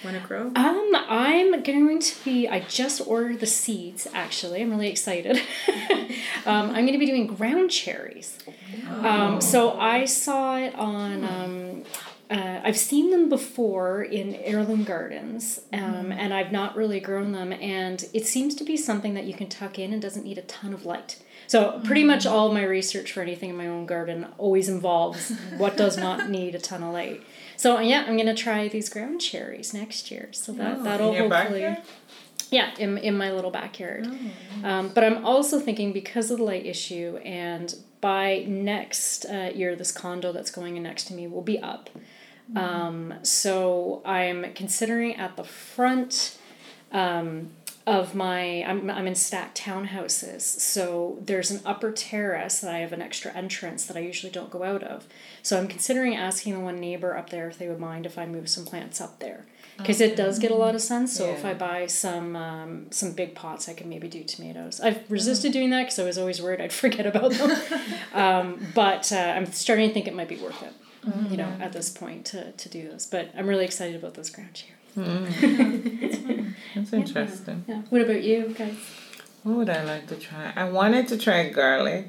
wanna 0.05 0.19
wanna 0.19 0.27
grow? 0.27 0.53
Um, 0.55 0.93
I'm 1.09 1.63
going 1.63 1.99
to 2.01 2.25
be. 2.25 2.49
I 2.49 2.61
just 2.61 3.06
ordered 3.06 3.41
the 3.41 3.47
seeds. 3.47 4.06
Actually, 4.15 4.63
I'm 4.63 4.71
really 4.71 4.89
excited. 4.89 5.37
um, 6.47 6.71
I'm 6.71 6.87
going 6.87 6.93
to 6.93 6.99
be 6.99 7.06
doing 7.06 7.27
ground 7.27 7.71
cherries. 7.71 8.39
Oh. 8.89 9.09
Um, 9.09 9.41
so 9.41 9.79
I 9.79 10.05
saw 10.05 10.56
it 10.56 10.75
on. 10.75 11.25
Um, 11.25 11.85
uh, 12.31 12.61
I've 12.65 12.79
seen 12.79 13.11
them 13.11 13.29
before 13.29 14.03
in 14.03 14.35
heirloom 14.37 14.85
gardens, 14.85 15.61
um, 15.71 16.11
and 16.11 16.32
I've 16.32 16.51
not 16.51 16.77
really 16.77 16.99
grown 16.99 17.32
them. 17.32 17.53
And 17.53 18.06
it 18.15 18.27
seems 18.27 18.55
to 18.55 18.65
be 18.65 18.77
something 18.79 19.13
that 19.15 19.25
you 19.25 19.35
can 19.35 19.51
tuck 19.51 19.79
in 19.79 19.93
and 19.93 20.01
doesn't 20.01 20.25
need 20.25 20.39
a 20.39 20.43
ton 20.43 20.73
of 20.73 20.87
light. 20.87 21.23
So 21.47 21.81
pretty 21.85 22.05
much 22.05 22.25
all 22.25 22.47
of 22.47 22.55
my 22.55 22.65
research 22.65 23.13
for 23.13 23.21
anything 23.21 23.51
in 23.51 23.56
my 23.56 23.67
own 23.67 23.85
garden 23.85 24.29
always 24.39 24.71
involves 24.71 25.32
what 25.59 25.77
does 25.77 25.99
not 25.99 26.31
need 26.31 26.55
a 26.55 26.59
ton 26.59 26.82
of 26.82 26.94
light. 26.94 27.23
So 27.63 27.79
yeah, 27.79 28.05
I'm 28.09 28.17
gonna 28.17 28.35
try 28.35 28.67
these 28.67 28.89
ground 28.89 29.21
cherries 29.21 29.73
next 29.73 30.11
year. 30.11 30.29
So 30.33 30.51
that 30.55 30.79
Oh, 30.79 30.83
that'll 30.83 31.15
hopefully 31.15 31.77
yeah 32.51 32.75
in 32.77 32.99
in 32.99 33.17
my 33.17 33.31
little 33.31 33.53
backyard. 33.53 34.09
Um, 34.65 34.89
but 34.89 35.05
I'm 35.05 35.25
also 35.25 35.61
thinking 35.61 35.93
because 35.93 36.33
of 36.33 36.39
the 36.39 36.45
light 36.45 36.67
issue 36.67 37.19
and 37.25 37.73
by 38.01 38.45
next 38.49 39.27
uh, 39.27 39.53
year 39.55 39.77
this 39.77 39.93
condo 39.93 40.33
that's 40.33 40.51
going 40.51 40.77
in 40.77 40.83
next 40.83 41.05
to 41.05 41.15
me 41.15 41.29
will 41.29 41.47
be 41.55 41.61
up. 41.61 41.89
Um, 42.57 43.15
so 43.23 44.03
I'm 44.05 44.53
considering 44.55 45.15
at 45.15 45.37
the 45.37 45.45
front 45.45 46.37
um, 46.91 47.51
of 47.86 48.15
my 48.15 48.62
I'm, 48.65 48.89
I'm 48.89 49.06
in 49.08 49.15
stacked 49.17 49.60
townhouses 49.60 50.43
so 50.43 51.19
there's 51.20 51.51
an 51.51 51.60
upper 51.67 51.91
terrace 51.91 52.60
that 52.60 52.72
i 52.72 52.79
have 52.79 52.93
an 52.93 53.03
extra 53.03 53.32
entrance 53.32 53.86
that 53.86 53.96
i 53.96 54.01
usually 54.01 54.31
don't 54.31 54.51
go 54.51 54.62
out 54.62 54.82
of. 54.84 55.06
So 55.43 55.58
i'm 55.58 55.67
considering 55.67 56.15
asking 56.15 56.55
the 56.55 56.60
one 56.60 56.79
neighbor 56.79 57.17
up 57.17 57.31
there 57.31 57.48
if 57.48 57.58
they 57.58 57.69
would 57.69 57.81
mind 57.81 58.06
if 58.06 58.19
i 58.19 58.27
move 58.27 58.48
some 58.48 58.65
plants 58.65 59.01
up 59.01 59.19
there. 59.19 59.46
Because 59.79 60.01
it 60.01 60.17
does 60.17 60.39
get 60.39 60.51
a 60.53 60.55
lot 60.55 60.74
of 60.77 60.81
sun 60.81 61.08
so 61.08 61.27
if 61.31 61.44
i 61.44 61.55
buy 61.55 61.86
some 61.86 62.36
um, 62.36 62.86
some 62.93 63.12
big 63.12 63.34
pots 63.34 63.69
i 63.69 63.74
can 63.74 63.89
maybe 63.89 64.06
do 64.06 64.22
tomatoes. 64.22 64.81
I've 64.81 65.10
resisted 65.10 65.53
doing 65.53 65.70
that 65.70 65.82
because 65.82 65.98
i 65.98 66.05
was 66.05 66.19
always 66.19 66.41
worried 66.41 66.60
i'd 66.60 66.72
forget 66.84 67.06
about 67.06 67.32
them. 67.32 67.51
Um, 68.15 68.67
but 68.74 69.10
uh, 69.10 69.17
i'm 69.17 69.46
starting 69.46 69.89
to 69.89 69.94
think 69.94 70.06
it 70.06 70.15
might 70.15 70.29
be 70.29 70.36
worth 70.36 70.62
it 70.62 70.72
you 71.31 71.36
know 71.36 71.53
at 71.58 71.72
this 71.72 71.91
point 71.91 72.27
to, 72.27 72.53
to 72.53 72.69
do 72.69 72.82
this. 72.89 73.06
But 73.06 73.31
i'm 73.36 73.48
really 73.48 73.65
excited 73.65 73.96
about 73.96 74.15
those 74.15 74.31
ground 74.31 74.55
cherries 74.55 74.77
That's 76.74 76.93
interesting. 76.93 77.64
yeah 77.69 77.82
what 77.91 78.02
about 78.02 78.22
you 78.22 78.55
guys 78.56 78.76
What 79.43 79.56
would 79.56 79.70
I 79.70 79.82
like 79.84 80.06
to 80.08 80.17
try? 80.17 80.52
I 80.55 80.64
wanted 80.70 81.08
to 81.08 81.17
try 81.19 81.48
garlic, 81.48 82.06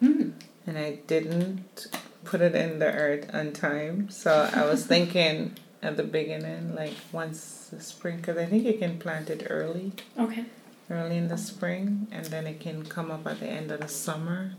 Hmm. 0.00 0.30
and 0.66 0.78
I 0.78 0.98
didn't 1.06 1.88
put 2.24 2.40
it 2.40 2.54
in 2.54 2.78
the 2.78 2.86
earth 2.90 3.28
on 3.34 3.52
time. 3.52 4.08
So 4.10 4.48
I 4.54 4.64
was 4.64 4.86
thinking 4.92 5.56
at 5.82 5.96
the 5.98 6.04
beginning, 6.04 6.74
like 6.74 6.94
once 7.12 7.68
the 7.70 7.80
spring, 7.80 8.16
because 8.16 8.38
I 8.38 8.46
think 8.46 8.64
you 8.64 8.74
can 8.78 8.98
plant 8.98 9.28
it 9.28 9.46
early, 9.50 9.92
Okay. 10.18 10.44
early 10.90 11.16
in 11.18 11.28
the 11.28 11.36
spring, 11.38 12.06
and 12.10 12.24
then 12.32 12.46
it 12.46 12.60
can 12.60 12.84
come 12.86 13.10
up 13.10 13.26
at 13.26 13.40
the 13.40 13.46
end 13.58 13.70
of 13.70 13.80
the 13.80 13.88
summer. 13.88 14.52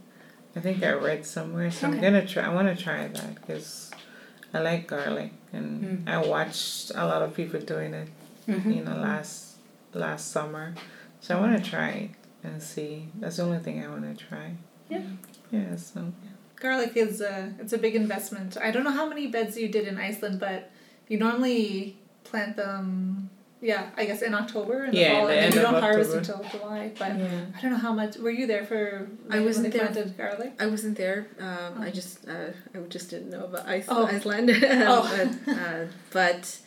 I 0.56 0.60
think 0.60 0.84
I 0.84 0.92
read 0.94 1.26
somewhere, 1.26 1.72
so 1.72 1.88
I'm 1.88 2.00
gonna 2.00 2.26
try. 2.28 2.44
I 2.46 2.54
want 2.54 2.68
to 2.76 2.78
try 2.84 3.08
that 3.08 3.36
because 3.36 3.90
I 4.54 4.60
like 4.60 4.86
garlic, 4.88 5.32
and 5.54 6.06
Mm. 6.06 6.10
I 6.16 6.18
watched 6.36 6.92
a 6.94 7.06
lot 7.06 7.22
of 7.24 7.34
people 7.34 7.60
doing 7.62 7.94
it, 7.96 8.10
Mm-hmm. 8.48 8.72
you 8.72 8.84
know, 8.84 8.96
last 8.96 9.56
last 9.94 10.32
summer. 10.32 10.74
So 11.20 11.38
I 11.38 11.40
want 11.40 11.64
to 11.64 11.70
try 11.70 11.90
it 11.90 12.10
and 12.44 12.62
see. 12.62 13.08
That's 13.20 13.38
the 13.38 13.44
only 13.44 13.60
thing 13.60 13.84
I 13.84 13.88
want 13.88 14.04
to 14.18 14.26
try. 14.26 14.54
Yeah. 14.90 15.02
Yeah. 15.52 15.76
So. 15.76 16.12
Garlic 16.60 16.96
is 16.96 17.22
a 17.22 17.54
it's 17.60 17.74
a 17.74 17.78
big 17.78 17.96
investment. 17.96 18.58
I 18.62 18.72
don't 18.72 18.84
know 18.84 18.92
how 18.92 19.08
many 19.08 19.28
beds 19.28 19.58
you 19.58 19.68
did 19.68 19.88
in 19.88 19.98
Iceland, 19.98 20.40
but 20.40 20.70
you 21.08 21.18
normally 21.18 21.98
plant 22.24 22.56
them. 22.56 23.30
Yeah, 23.64 23.92
I 23.96 24.06
guess 24.06 24.24
in 24.24 24.34
October 24.34 24.86
in 24.86 24.92
the 24.92 24.98
Yeah, 24.98 25.20
fall, 25.20 25.28
the 25.28 25.34
and 25.36 25.54
you 25.54 25.62
don't 25.62 25.76
harvest 25.80 26.16
October. 26.16 26.44
until 26.44 26.60
July. 26.60 26.92
But 26.98 27.18
Yeah. 27.20 27.46
I 27.56 27.62
don't 27.62 27.72
know 27.72 27.78
how 27.78 27.94
much. 27.94 28.18
Were 28.18 28.32
you 28.32 28.48
there 28.48 28.66
for? 28.66 29.08
I 29.30 29.40
wasn't 29.40 29.72
they 29.72 29.78
there. 29.78 29.88
planted 29.88 30.18
garlic. 30.18 30.54
I 30.60 30.66
wasn't 30.66 30.98
there. 30.98 31.28
Um, 31.40 31.80
I 31.80 31.88
Oh. 31.88 31.92
just 31.92 32.28
uh, 32.28 32.50
I 32.74 32.80
just 32.90 33.12
didn't 33.12 33.30
know 33.30 33.46
about 33.46 33.68
Ice- 33.68 33.86
Oh. 33.88 34.08
Iceland. 34.08 34.50
Oh. 34.64 35.04
but, 35.46 35.54
uh, 35.54 35.86
but 36.12 36.58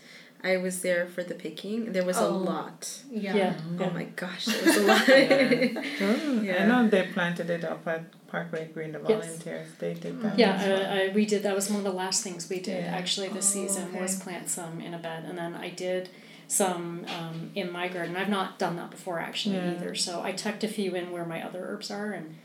I 0.45 0.59
was 0.59 0.83
there 0.83 1.07
for 1.07 1.23
the 1.25 1.35
picking. 1.35 1.93
There 1.93 2.05
was 2.05 2.19
a 2.19 2.27
Oh. 2.27 2.37
lot. 2.53 2.81
Yeah. 3.11 3.35
Yeah. 3.35 3.55
Oh 3.81 3.91
my 3.91 4.05
gosh, 4.05 4.45
there 4.47 4.65
was 4.65 4.77
a 4.77 4.83
lot. 4.93 5.09
Yeah. 5.09 6.57
Oh, 6.59 6.63
I 6.63 6.67
know 6.67 6.89
they 6.89 7.05
planted 7.15 7.49
it 7.51 7.65
up 7.65 7.87
at 7.89 8.03
Parkway 8.29 8.69
Green, 8.75 8.93
the 8.93 9.01
Yes. 9.09 9.25
volunteers. 9.27 9.69
They 9.79 9.95
did 9.95 10.21
that. 10.23 10.39
Yeah, 10.39 10.57
well. 10.69 10.83
uh, 10.83 10.95
I, 11.11 11.13
we 11.15 11.25
did. 11.27 11.43
That 11.43 11.55
was 11.55 11.71
one 11.71 11.79
of 11.79 11.85
the 11.85 11.93
last 12.05 12.23
things 12.23 12.49
we 12.51 12.61
did 12.61 12.85
Yeah. 12.85 12.95
actually 13.01 13.29
this 13.29 13.49
Oh, 13.51 13.59
season 13.59 13.93
was 13.99 14.21
plant 14.21 14.49
some 14.51 14.81
in 14.81 14.93
a 14.95 14.99
bed, 14.99 15.25
and 15.29 15.37
then 15.39 15.55
I 15.55 15.71
did 15.71 16.11
some 16.47 17.07
um, 17.17 17.51
in 17.55 17.71
my 17.73 17.89
garden. 17.89 18.17
I've 18.17 18.29
not 18.29 18.59
done 18.59 18.77
that 18.77 18.91
before 18.91 19.19
actually 19.19 19.57
Yeah. 19.57 19.71
either. 19.73 19.95
So 19.95 20.23
I 20.23 20.33
tucked 20.33 20.63
a 20.65 20.69
few 20.69 20.95
in 20.95 21.11
where 21.11 21.25
my 21.25 21.43
other 21.43 21.65
herbs 21.65 21.91
are, 21.91 22.13
and 22.13 22.37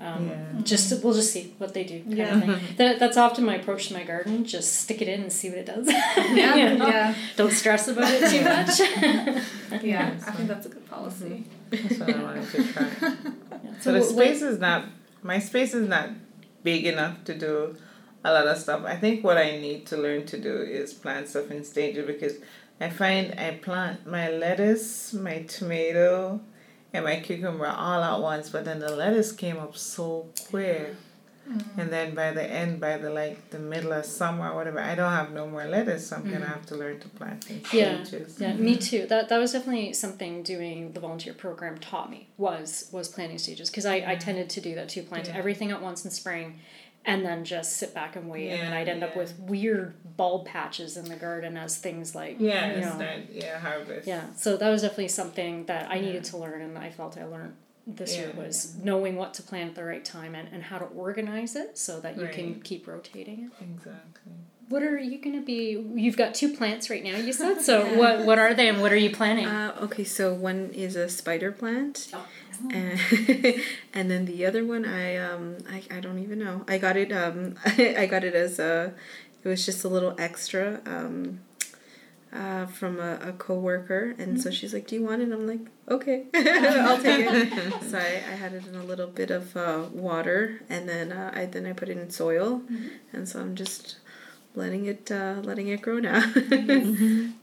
um, 0.00 0.28
Yeah. 0.28 0.36
just 0.62 1.02
we'll 1.02 1.14
just 1.14 1.32
see 1.32 1.54
what 1.58 1.74
they 1.74 1.84
do. 1.84 2.00
Kind 2.02 2.16
Yeah. 2.16 2.34
of 2.36 2.44
thing. 2.44 2.76
That, 2.76 2.98
that's 3.00 3.16
often 3.16 3.44
my 3.44 3.56
approach 3.56 3.88
to 3.88 3.94
my 3.94 4.04
garden. 4.04 4.44
Just 4.44 4.76
stick 4.82 5.02
it 5.02 5.08
in 5.08 5.22
and 5.22 5.32
see 5.32 5.48
what 5.50 5.58
it 5.58 5.66
does. 5.66 5.86
Yeah. 6.34 6.54
You 6.56 6.78
know? 6.78 6.86
yeah. 6.88 7.14
Don't 7.36 7.52
stress 7.52 7.88
about 7.88 8.10
it 8.10 8.30
too 8.30 8.42
much. 8.44 9.82
Yeah. 9.84 10.14
I 10.26 10.30
think 10.32 10.48
that's 10.48 10.66
a 10.66 10.68
good 10.70 10.86
policy. 10.88 11.44
That's 11.70 11.98
what 11.98 12.14
I 12.16 12.22
wanted 12.22 12.48
to 12.50 12.72
try. 12.72 12.86
Yeah. 13.02 13.14
So 13.80 13.92
the 13.92 14.00
what- 14.00 14.08
space 14.08 14.42
is 14.42 14.58
not 14.58 14.84
my 15.22 15.38
space 15.40 15.74
is 15.74 15.88
not 15.88 16.10
big 16.62 16.86
enough 16.86 17.24
to 17.24 17.34
do 17.34 17.76
a 18.24 18.32
lot 18.32 18.46
of 18.46 18.56
stuff. 18.58 18.84
I 18.84 18.96
think 18.96 19.24
what 19.24 19.36
I 19.38 19.58
need 19.58 19.86
to 19.86 19.96
learn 19.96 20.26
to 20.26 20.38
do 20.38 20.54
is 20.62 20.92
plant 20.92 21.28
stuff 21.28 21.50
in 21.50 21.64
stages 21.64 22.06
because 22.06 22.34
I 22.80 22.88
find 22.90 23.34
I 23.38 23.50
plant 23.62 24.06
my 24.06 24.30
lettuce, 24.30 25.12
my 25.12 25.42
tomato, 25.42 26.40
and 26.92 27.04
my 27.04 27.20
cucumber 27.20 27.66
all 27.66 28.02
at 28.02 28.20
once, 28.20 28.50
but 28.50 28.64
then 28.64 28.78
the 28.78 28.94
lettuce 28.94 29.32
came 29.32 29.58
up 29.58 29.76
so 29.76 30.28
quick. 30.48 30.94
Mm. 31.48 31.78
And 31.78 31.90
then 31.90 32.14
by 32.14 32.32
the 32.32 32.42
end, 32.42 32.78
by 32.78 32.98
the 32.98 33.08
like 33.08 33.50
the 33.50 33.58
middle 33.58 33.92
of 33.92 34.04
summer 34.04 34.50
or 34.50 34.54
whatever, 34.54 34.80
I 34.80 34.94
don't 34.94 35.10
have 35.10 35.32
no 35.32 35.46
more 35.46 35.64
lettuce, 35.64 36.08
so 36.08 36.16
I'm 36.16 36.24
gonna 36.24 36.44
mm. 36.44 36.48
have 36.48 36.66
to 36.66 36.76
learn 36.76 37.00
to 37.00 37.08
plant 37.08 37.48
in 37.48 37.62
Yeah, 37.72 38.04
stages. 38.04 38.38
Yeah, 38.38 38.52
me 38.54 38.72
mm-hmm. 38.72 38.80
too. 38.80 39.06
That 39.06 39.30
that 39.30 39.38
was 39.38 39.52
definitely 39.52 39.94
something 39.94 40.42
doing 40.42 40.92
the 40.92 41.00
volunteer 41.00 41.32
program 41.32 41.78
taught 41.78 42.10
me 42.10 42.28
was 42.36 42.90
was 42.92 43.08
planting 43.08 43.38
stages 43.38 43.70
because 43.70 43.86
I, 43.86 43.96
I 43.96 44.16
mm. 44.16 44.20
tended 44.20 44.50
to 44.50 44.60
do 44.60 44.74
that 44.74 44.90
too, 44.90 45.02
plant 45.02 45.28
Yeah. 45.28 45.36
everything 45.36 45.70
at 45.70 45.80
once 45.80 46.04
in 46.04 46.10
spring, 46.10 46.60
and 47.08 47.24
then 47.26 47.44
just 47.44 47.76
sit 47.78 47.92
back 47.94 48.14
and 48.16 48.28
wait, 48.28 48.50
and 48.50 48.60
then 48.62 48.72
I'd 48.72 48.88
end 48.88 49.02
up 49.02 49.16
with 49.16 49.30
weird 49.40 49.94
bulb 50.16 50.46
patches 50.46 50.96
in 50.96 51.06
the 51.06 51.16
garden 51.16 51.56
as 51.56 51.78
things 51.78 52.14
like 52.14 52.36
Yeah, 52.38 52.74
you 52.74 52.80
know 52.82 52.96
not 52.98 53.32
yeah, 53.32 53.58
harvest. 53.58 54.06
yeah. 54.06 54.24
So 54.36 54.56
that 54.56 54.68
was 54.68 54.82
definitely 54.82 55.08
something 55.08 55.64
that 55.66 55.90
I 55.90 55.98
needed 56.00 56.24
to 56.30 56.36
learn, 56.36 56.60
and 56.62 56.76
I 56.78 56.90
felt 56.90 57.16
I 57.18 57.24
learned 57.24 57.54
this 57.86 58.14
year 58.16 58.30
Yeah. 58.34 58.42
was 58.44 58.76
knowing 58.84 59.16
what 59.16 59.32
to 59.34 59.42
plant 59.42 59.70
at 59.70 59.74
the 59.74 59.84
right 59.84 60.04
time 60.04 60.34
and, 60.34 60.46
and 60.52 60.62
how 60.62 60.78
to 60.78 60.84
organize 60.86 61.56
it 61.56 61.78
so 61.78 62.00
that 62.00 62.18
you 62.20 62.28
can 62.28 62.60
keep 62.60 62.86
rotating 62.86 63.38
it. 63.46 63.64
Exactly. 63.64 64.32
What 64.68 64.82
are 64.82 64.98
you 64.98 65.16
gonna 65.16 65.40
be? 65.40 65.82
You've 65.94 66.18
got 66.18 66.34
two 66.34 66.50
plants 66.54 66.90
right 66.90 67.02
now. 67.02 67.16
You 67.16 67.32
said 67.32 67.62
so. 67.62 67.86
What 68.02 68.26
what 68.26 68.38
are 68.38 68.52
they, 68.52 68.68
and 68.68 68.82
what 68.82 68.92
are 68.92 68.96
you 69.06 69.08
planting? 69.20 69.46
Uh, 69.46 69.74
okay, 69.86 70.04
so 70.04 70.34
one 70.34 70.70
is 70.74 70.94
a 70.96 71.08
spider 71.08 71.50
plant, 71.52 72.08
Oh. 72.12 72.26
And, 72.70 73.00
and 73.94 74.10
then 74.10 74.24
the 74.26 74.44
other 74.46 74.64
one 74.64 74.84
I 74.84 75.16
um 75.16 75.58
I, 75.70 75.82
I 75.90 76.00
don't 76.00 76.18
even 76.18 76.38
know. 76.38 76.64
I 76.68 76.78
got 76.78 76.96
it 76.96 77.12
um 77.12 77.56
I 77.64 78.06
got 78.06 78.24
it 78.24 78.34
as 78.34 78.58
a 78.58 78.94
it 79.44 79.48
was 79.48 79.64
just 79.64 79.84
a 79.84 79.88
little 79.88 80.14
extra 80.18 80.80
um 80.86 81.40
uh, 82.30 82.66
from 82.66 83.00
a, 83.00 83.18
a 83.22 83.32
coworker 83.32 84.14
and 84.18 84.32
Mm-hmm. 84.32 84.36
so 84.40 84.50
she's 84.50 84.74
like, 84.74 84.86
Do 84.86 84.96
you 84.96 85.02
want 85.02 85.22
it? 85.22 85.32
I'm 85.32 85.46
like, 85.46 85.60
Okay, 85.88 86.26
I'll 86.34 87.00
take 87.00 87.24
it. 87.26 87.82
so 87.84 87.96
I, 87.96 88.16
I 88.32 88.34
had 88.36 88.52
it 88.52 88.66
in 88.66 88.74
a 88.74 88.84
little 88.84 89.06
bit 89.06 89.30
of 89.30 89.56
uh, 89.56 89.84
water 89.92 90.60
and 90.68 90.86
then 90.86 91.10
uh, 91.10 91.30
I 91.34 91.46
then 91.46 91.64
I 91.64 91.72
put 91.72 91.88
it 91.88 91.96
in 91.96 92.10
soil 92.10 92.60
Mm-hmm. 92.70 92.88
and 93.16 93.26
so 93.28 93.40
I'm 93.40 93.54
just 93.56 93.96
letting 94.54 94.86
it 94.86 95.10
uh, 95.10 95.40
letting 95.42 95.68
it 95.68 95.80
grow 95.82 95.98
now. 95.98 96.20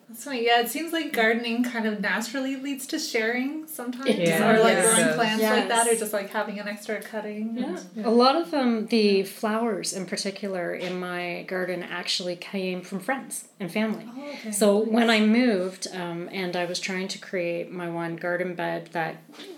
That's 0.08 0.24
funny. 0.24 0.46
Yeah, 0.46 0.62
it 0.62 0.70
seems 0.70 0.94
like 0.94 1.12
gardening 1.12 1.64
kind 1.64 1.86
of 1.88 2.00
naturally 2.00 2.56
leads 2.56 2.86
to 2.88 3.00
sharing 3.00 3.66
sometimes, 3.68 4.10
It 4.12 4.26
does. 4.26 4.42
or 4.42 4.60
like 4.62 4.78
Yeah. 4.78 4.82
growing 4.84 5.06
Yes. 5.08 5.16
plants 5.16 5.44
like 5.44 5.68
that, 5.68 5.88
or 5.88 5.96
just 5.96 6.14
like 6.14 6.30
having 6.30 6.60
an 6.60 6.68
extra 6.68 7.02
cutting. 7.02 7.58
Yeah. 7.58 7.80
A 8.08 8.12
lot 8.12 8.36
of 8.36 8.54
um, 8.54 8.86
the 8.88 9.24
flowers 9.24 9.94
in 9.94 10.06
particular 10.06 10.74
in 10.74 11.00
my 11.00 11.44
garden 11.48 11.82
actually 11.84 12.36
came 12.36 12.82
from 12.82 13.00
friends 13.00 13.46
and 13.60 13.72
family. 13.72 14.06
Oh, 14.16 14.30
okay. 14.36 14.52
So 14.52 14.78
when 14.78 15.10
I 15.10 15.22
moved 15.22 15.88
um, 15.94 16.30
and 16.32 16.56
I 16.56 16.66
was 16.66 16.80
trying 16.80 17.08
to 17.10 17.18
create 17.18 17.72
my 17.72 17.90
one 17.90 18.16
garden 18.16 18.54
bed 18.56 18.90
that 18.94 19.18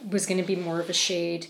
was 0.10 0.26
going 0.26 0.40
to 0.42 0.48
be 0.48 0.56
more 0.56 0.80
of 0.80 0.90
a 0.90 0.94
shade, 0.94 1.48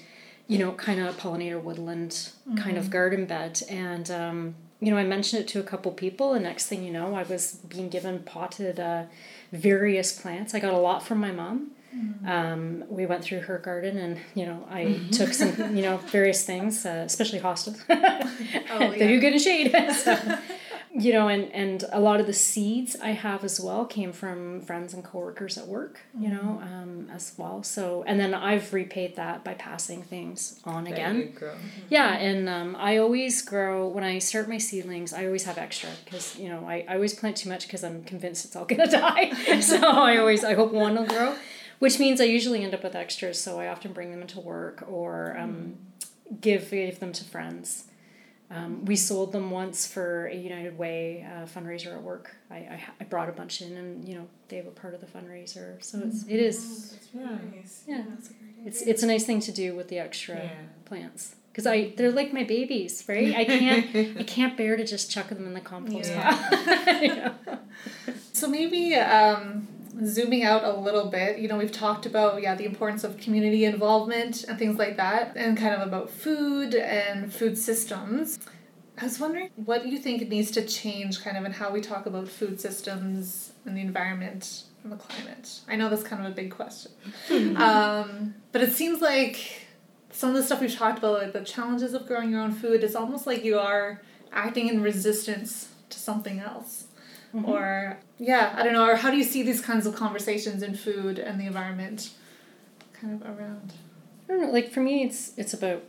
you 0.47 0.57
know, 0.57 0.71
kind 0.71 0.99
of 0.99 1.15
pollinator 1.17 1.61
woodland 1.61 2.29
kind 2.57 2.77
of 2.77 2.89
garden 2.89 3.25
bed. 3.25 3.61
And, 3.69 4.09
um, 4.09 4.55
you 4.79 4.91
know, 4.91 4.97
I 4.97 5.03
mentioned 5.03 5.41
it 5.41 5.47
to 5.49 5.59
a 5.59 5.63
couple 5.63 5.91
people, 5.91 6.33
and 6.33 6.43
next 6.43 6.67
thing 6.67 6.83
you 6.83 6.91
know, 6.91 7.15
I 7.15 7.23
was 7.23 7.53
being 7.67 7.89
given 7.89 8.19
potted 8.19 8.79
uh, 8.79 9.03
various 9.51 10.11
plants. 10.19 10.53
I 10.53 10.59
got 10.59 10.73
a 10.73 10.77
lot 10.77 11.03
from 11.03 11.19
my 11.19 11.31
mom. 11.31 11.71
Um, 12.27 12.83
we 12.89 13.07
went 13.07 13.23
through 13.23 13.39
her 13.41 13.57
garden, 13.57 13.97
and 13.97 14.19
you 14.35 14.45
know, 14.45 14.67
I 14.69 14.99
took 15.11 15.33
some, 15.33 15.75
you 15.75 15.81
know, 15.81 15.97
various 15.97 16.45
things, 16.45 16.85
uh, 16.85 17.03
especially 17.05 17.39
hostas. 17.39 17.77
Oh, 18.69 18.91
They're 18.91 19.15
yeah. 19.15 19.19
good 19.19 19.33
in 19.33 19.39
shade. 19.39 19.71
So, 19.95 20.15
you 20.99 21.13
know, 21.13 21.27
and 21.27 21.51
and 21.53 21.83
a 21.91 21.99
lot 21.99 22.19
of 22.19 22.25
the 22.25 22.33
seeds 22.33 22.95
I 23.01 23.11
have 23.11 23.43
as 23.43 23.59
well 23.59 23.85
came 23.85 24.11
from 24.11 24.61
friends 24.61 24.93
and 24.95 25.03
coworkers 25.03 25.57
at 25.57 25.67
work. 25.67 25.99
You 26.17 26.29
know, 26.29 26.59
um, 26.63 27.09
as 27.13 27.33
well. 27.37 27.61
So, 27.63 28.03
and 28.07 28.19
then 28.19 28.33
I've 28.33 28.73
repaid 28.73 29.15
that 29.15 29.43
by 29.43 29.53
passing 29.53 30.01
things 30.03 30.59
on 30.65 30.85
There 30.85 30.93
again. 30.93 31.33
go. 31.39 31.53
Yeah, 31.89 32.15
and 32.17 32.49
um, 32.49 32.75
I 32.79 32.97
always 32.97 33.41
grow 33.43 33.87
when 33.87 34.03
I 34.03 34.19
start 34.19 34.49
my 34.49 34.57
seedlings. 34.57 35.13
I 35.13 35.25
always 35.25 35.43
have 35.43 35.57
extra 35.57 35.89
because 36.03 36.35
you 36.37 36.49
know 36.49 36.65
I, 36.67 36.83
I 36.87 36.95
always 36.95 37.13
plant 37.13 37.37
too 37.37 37.49
much 37.49 37.67
because 37.67 37.83
I'm 37.83 38.03
convinced 38.03 38.45
it's 38.45 38.55
all 38.55 38.65
gonna 38.65 38.89
die. 38.91 39.59
so 39.61 39.77
I 39.77 40.17
always 40.17 40.43
I 40.43 40.55
hope 40.55 40.71
one 40.71 40.95
will 40.95 41.05
grow, 41.05 41.35
which 41.79 41.99
means 41.99 42.19
I 42.19 42.25
usually 42.25 42.63
end 42.63 42.73
up 42.73 42.83
with 42.83 42.95
extras. 42.95 43.39
So 43.39 43.59
I 43.59 43.67
often 43.67 43.93
bring 43.93 44.09
them 44.11 44.21
into 44.21 44.39
work 44.39 44.83
or 44.89 45.37
um, 45.37 45.77
give 46.41 46.71
give 46.71 46.99
them 46.99 47.11
to 47.13 47.23
friends. 47.23 47.83
Um, 48.49 48.85
we 48.85 48.95
sold 48.95 49.33
them 49.33 49.51
once 49.51 49.85
for 49.85 50.27
a 50.27 50.35
United 50.35 50.77
Way 50.77 51.27
uh, 51.29 51.45
fundraiser 51.45 51.93
at 51.93 52.01
work. 52.01 52.33
I, 52.49 52.55
I, 52.55 52.83
I 53.01 53.03
brought 53.03 53.27
a 53.27 53.33
bunch 53.33 53.61
in, 53.61 53.75
and 53.75 54.07
you 54.07 54.15
know 54.15 54.27
they 54.47 54.61
were 54.61 54.71
part 54.71 54.93
of 54.93 55.01
the 55.01 55.05
fundraiser. 55.07 55.83
So 55.83 55.99
it's 56.05 56.23
it 56.27 56.39
is 56.39 56.97
Yeah. 57.13 57.37
yeah 57.85 58.03
it's 58.65 58.81
it's 58.83 59.03
a 59.03 59.07
nice 59.07 59.25
thing 59.25 59.41
to 59.41 59.51
do 59.51 59.75
with 59.75 59.89
the 59.89 59.99
extra 59.99 60.35
Yeah. 60.37 60.49
plants 60.85 61.35
because 61.51 61.67
I 61.67 61.91
they're 61.97 62.11
like 62.11 62.31
my 62.31 62.43
babies, 62.45 63.03
right? 63.09 63.35
I 63.35 63.43
can't 63.43 63.85
I 64.17 64.23
can't 64.35 64.55
bear 64.55 64.77
to 64.77 64.85
just 64.85 65.11
chuck 65.11 65.27
them 65.27 65.45
in 65.45 65.53
the 65.53 65.59
compost 65.59 66.09
Yeah. 66.09 66.37
pile. 66.37 67.01
You 67.03 67.15
know? 67.15 67.35
So 68.31 68.47
maybe 68.47 68.95
um, 68.95 69.67
zooming 70.05 70.43
out 70.43 70.63
a 70.63 70.73
little 70.73 71.09
bit, 71.09 71.39
you 71.39 71.47
know, 71.47 71.57
we've 71.57 71.71
talked 71.71 72.05
about 72.05 72.41
yeah 72.41 72.55
the 72.55 72.65
importance 72.65 73.03
of 73.03 73.17
community 73.17 73.65
involvement 73.65 74.43
and 74.43 74.57
things 74.57 74.77
like 74.77 74.97
that, 74.97 75.35
and 75.35 75.57
kind 75.57 75.73
of 75.73 75.87
about 75.87 76.09
food 76.09 76.75
and 76.75 77.33
food 77.33 77.57
systems. 77.57 78.39
I 78.99 79.03
was 79.03 79.19
wondering 79.19 79.51
what 79.55 79.85
you 79.85 79.99
think 79.99 80.27
needs 80.27 80.49
to 80.51 80.65
change, 80.65 81.23
kind 81.23 81.37
of, 81.37 81.45
in 81.45 81.51
how 81.51 81.71
we 81.71 81.81
talk 81.81 82.07
about 82.07 82.27
food 82.27 82.59
systems 82.59 83.53
and 83.65 83.77
the 83.77 83.81
environment 83.81 84.63
and 84.83 84.91
the 84.91 84.97
climate. 84.97 85.59
I 85.67 85.75
know 85.75 85.87
that's 85.89 86.03
kind 86.03 86.25
of 86.25 86.31
a 86.31 86.35
big 86.35 86.51
question, 86.51 86.91
um, 87.57 88.35
but 88.51 88.61
it 88.61 88.73
seems 88.73 89.01
like 89.01 89.67
some 90.11 90.29
of 90.29 90.35
the 90.35 90.43
stuff 90.43 90.61
we've 90.61 90.73
talked 90.73 90.97
about, 90.97 91.21
like 91.21 91.33
the 91.33 91.41
challenges 91.41 91.93
of 91.93 92.07
growing 92.07 92.31
your 92.31 92.41
own 92.41 92.51
food, 92.51 92.83
is 92.83 92.95
almost 92.95 93.27
like 93.27 93.43
you 93.43 93.59
are 93.59 94.01
acting 94.31 94.67
in 94.67 94.81
resistance 94.81 95.69
to 95.89 95.99
something 95.99 96.39
else 96.39 96.87
or 97.45 97.97
yeah 98.17 98.53
i 98.57 98.63
don't 98.63 98.73
know 98.73 98.87
or 98.87 98.95
how 98.95 99.11
do 99.11 99.17
you 99.17 99.23
see 99.23 99.43
these 99.43 99.61
kinds 99.61 99.85
of 99.85 99.95
conversations 99.95 100.63
in 100.63 100.75
food 100.75 101.19
and 101.19 101.39
the 101.39 101.45
environment 101.45 102.11
kind 102.93 103.21
of 103.21 103.27
around 103.27 103.73
I 104.27 104.33
don't 104.33 104.41
know. 104.41 104.51
Like 104.51 104.71
for 104.71 104.81
me, 104.81 105.03
it's 105.03 105.31
it's 105.37 105.53
about 105.53 105.83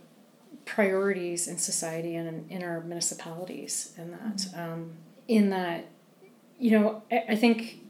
priorities 0.65 1.47
in 1.47 1.57
society 1.57 2.15
and 2.15 2.49
in, 2.49 2.63
our 2.63 2.81
municipalities, 2.81 3.93
and 3.97 4.13
that 4.13 4.47
um, 4.55 4.91
in 5.27 5.49
that 5.49 5.87
you 6.57 6.71
know, 6.71 7.03
I, 7.11 7.23
I 7.29 7.35
think 7.35 7.81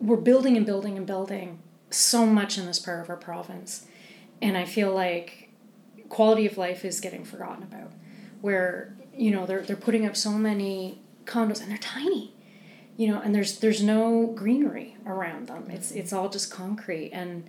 we're 0.00 0.16
building 0.16 0.56
and 0.56 0.64
building 0.64 0.96
and 0.96 1.06
building 1.06 1.58
so 1.90 2.26
much 2.26 2.58
in 2.58 2.66
this 2.66 2.78
part 2.78 3.00
of 3.02 3.10
our 3.10 3.16
province. 3.16 3.86
And 4.42 4.56
I 4.56 4.64
feel 4.66 4.92
like 4.92 5.50
quality 6.08 6.46
of 6.46 6.58
life 6.58 6.84
is 6.84 7.00
getting 7.00 7.24
forgotten 7.24 7.62
about. 7.62 7.92
Where, 8.42 8.94
you 9.14 9.30
know, 9.30 9.46
they're, 9.46 9.62
they're 9.62 9.76
putting 9.76 10.04
up 10.04 10.14
so 10.14 10.32
many 10.32 11.00
condos 11.24 11.62
and 11.62 11.70
they're 11.70 11.78
tiny 11.78 12.34
you 12.96 13.08
know 13.08 13.20
and 13.20 13.34
there's 13.34 13.58
there's 13.58 13.82
no 13.82 14.26
greenery 14.34 14.96
around 15.06 15.48
them 15.48 15.70
it's 15.70 15.90
it's 15.90 16.12
all 16.12 16.28
just 16.28 16.50
concrete 16.50 17.10
and 17.12 17.48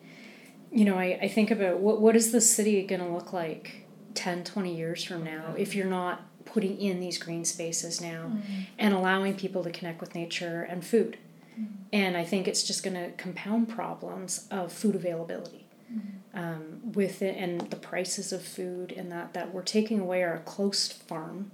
you 0.72 0.86
know 0.86 0.98
i, 0.98 1.18
I 1.22 1.28
think 1.28 1.52
about 1.52 1.80
what 1.80 2.02
what 2.02 2.16
is 2.16 2.32
the 2.32 2.42
city 2.42 2.86
going 2.86 3.02
to 3.02 3.08
look 3.08 3.34
like 3.34 3.86
10 4.14 4.44
20 4.44 4.76
years 4.76 5.04
from 5.04 5.24
now 5.24 5.54
if 5.58 5.76
you're 5.76 5.86
not 5.86 6.22
putting 6.46 6.80
in 6.80 7.00
these 7.00 7.18
green 7.18 7.46
spaces 7.46 8.02
now 8.02 8.26
mm-hmm. 8.28 8.62
and 8.78 8.94
allowing 8.94 9.36
people 9.36 9.64
to 9.64 9.72
connect 9.72 10.00
with 10.00 10.16
nature 10.16 10.64
and 10.64 10.86
food 10.86 11.18
mm-hmm. 11.54 11.74
and 11.94 12.18
i 12.18 12.24
think 12.24 12.48
it's 12.48 12.64
just 12.64 12.84
going 12.84 12.96
to 12.96 13.12
compound 13.12 13.70
problems 13.70 14.48
of 14.52 14.72
food 14.72 14.96
availability 14.96 15.66
mm-hmm. 15.92 16.38
um, 16.38 16.92
with 16.94 17.22
it 17.22 17.38
and 17.38 17.70
the 17.70 17.76
prices 17.76 18.34
of 18.34 18.42
food 18.42 18.92
and 18.92 19.12
that 19.12 19.34
that 19.34 19.54
we're 19.54 19.62
taking 19.62 20.00
away 20.00 20.24
our 20.24 20.40
close 20.40 20.88
farm 20.92 21.52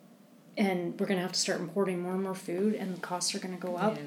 and 0.58 1.00
we're 1.00 1.06
going 1.06 1.18
to 1.18 1.24
have 1.24 1.32
to 1.32 1.40
start 1.40 1.60
importing 1.60 2.02
more 2.02 2.14
and 2.14 2.24
more 2.24 2.36
food 2.36 2.76
and 2.76 2.96
the 2.96 3.02
costs 3.02 3.34
are 3.34 3.40
going 3.40 3.56
to 3.56 3.62
go 3.62 3.76
up 3.76 3.96
yeah. 3.96 4.04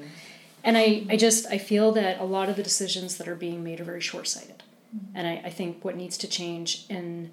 and 0.63 0.77
I, 0.77 1.05
I 1.09 1.17
just 1.17 1.45
i 1.47 1.57
feel 1.57 1.91
that 1.93 2.19
a 2.19 2.23
lot 2.23 2.49
of 2.49 2.55
the 2.55 2.63
decisions 2.63 3.17
that 3.17 3.27
are 3.27 3.35
being 3.35 3.63
made 3.63 3.79
are 3.79 3.83
very 3.83 4.01
short-sighted 4.01 4.63
mm-hmm. 4.95 5.17
and 5.17 5.27
I, 5.27 5.41
I 5.45 5.49
think 5.49 5.83
what 5.83 5.95
needs 5.95 6.17
to 6.19 6.27
change 6.27 6.85
in 6.89 7.31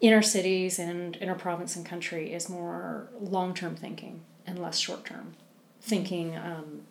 in 0.00 0.12
our 0.12 0.22
cities 0.22 0.78
and 0.78 1.16
in 1.16 1.28
our 1.28 1.34
province 1.34 1.74
and 1.74 1.84
country 1.84 2.32
is 2.32 2.48
more 2.48 3.08
long-term 3.18 3.76
thinking 3.76 4.20
and 4.46 4.58
less 4.58 4.78
short-term 4.78 5.34
thinking 5.80 6.36
um, 6.36 6.82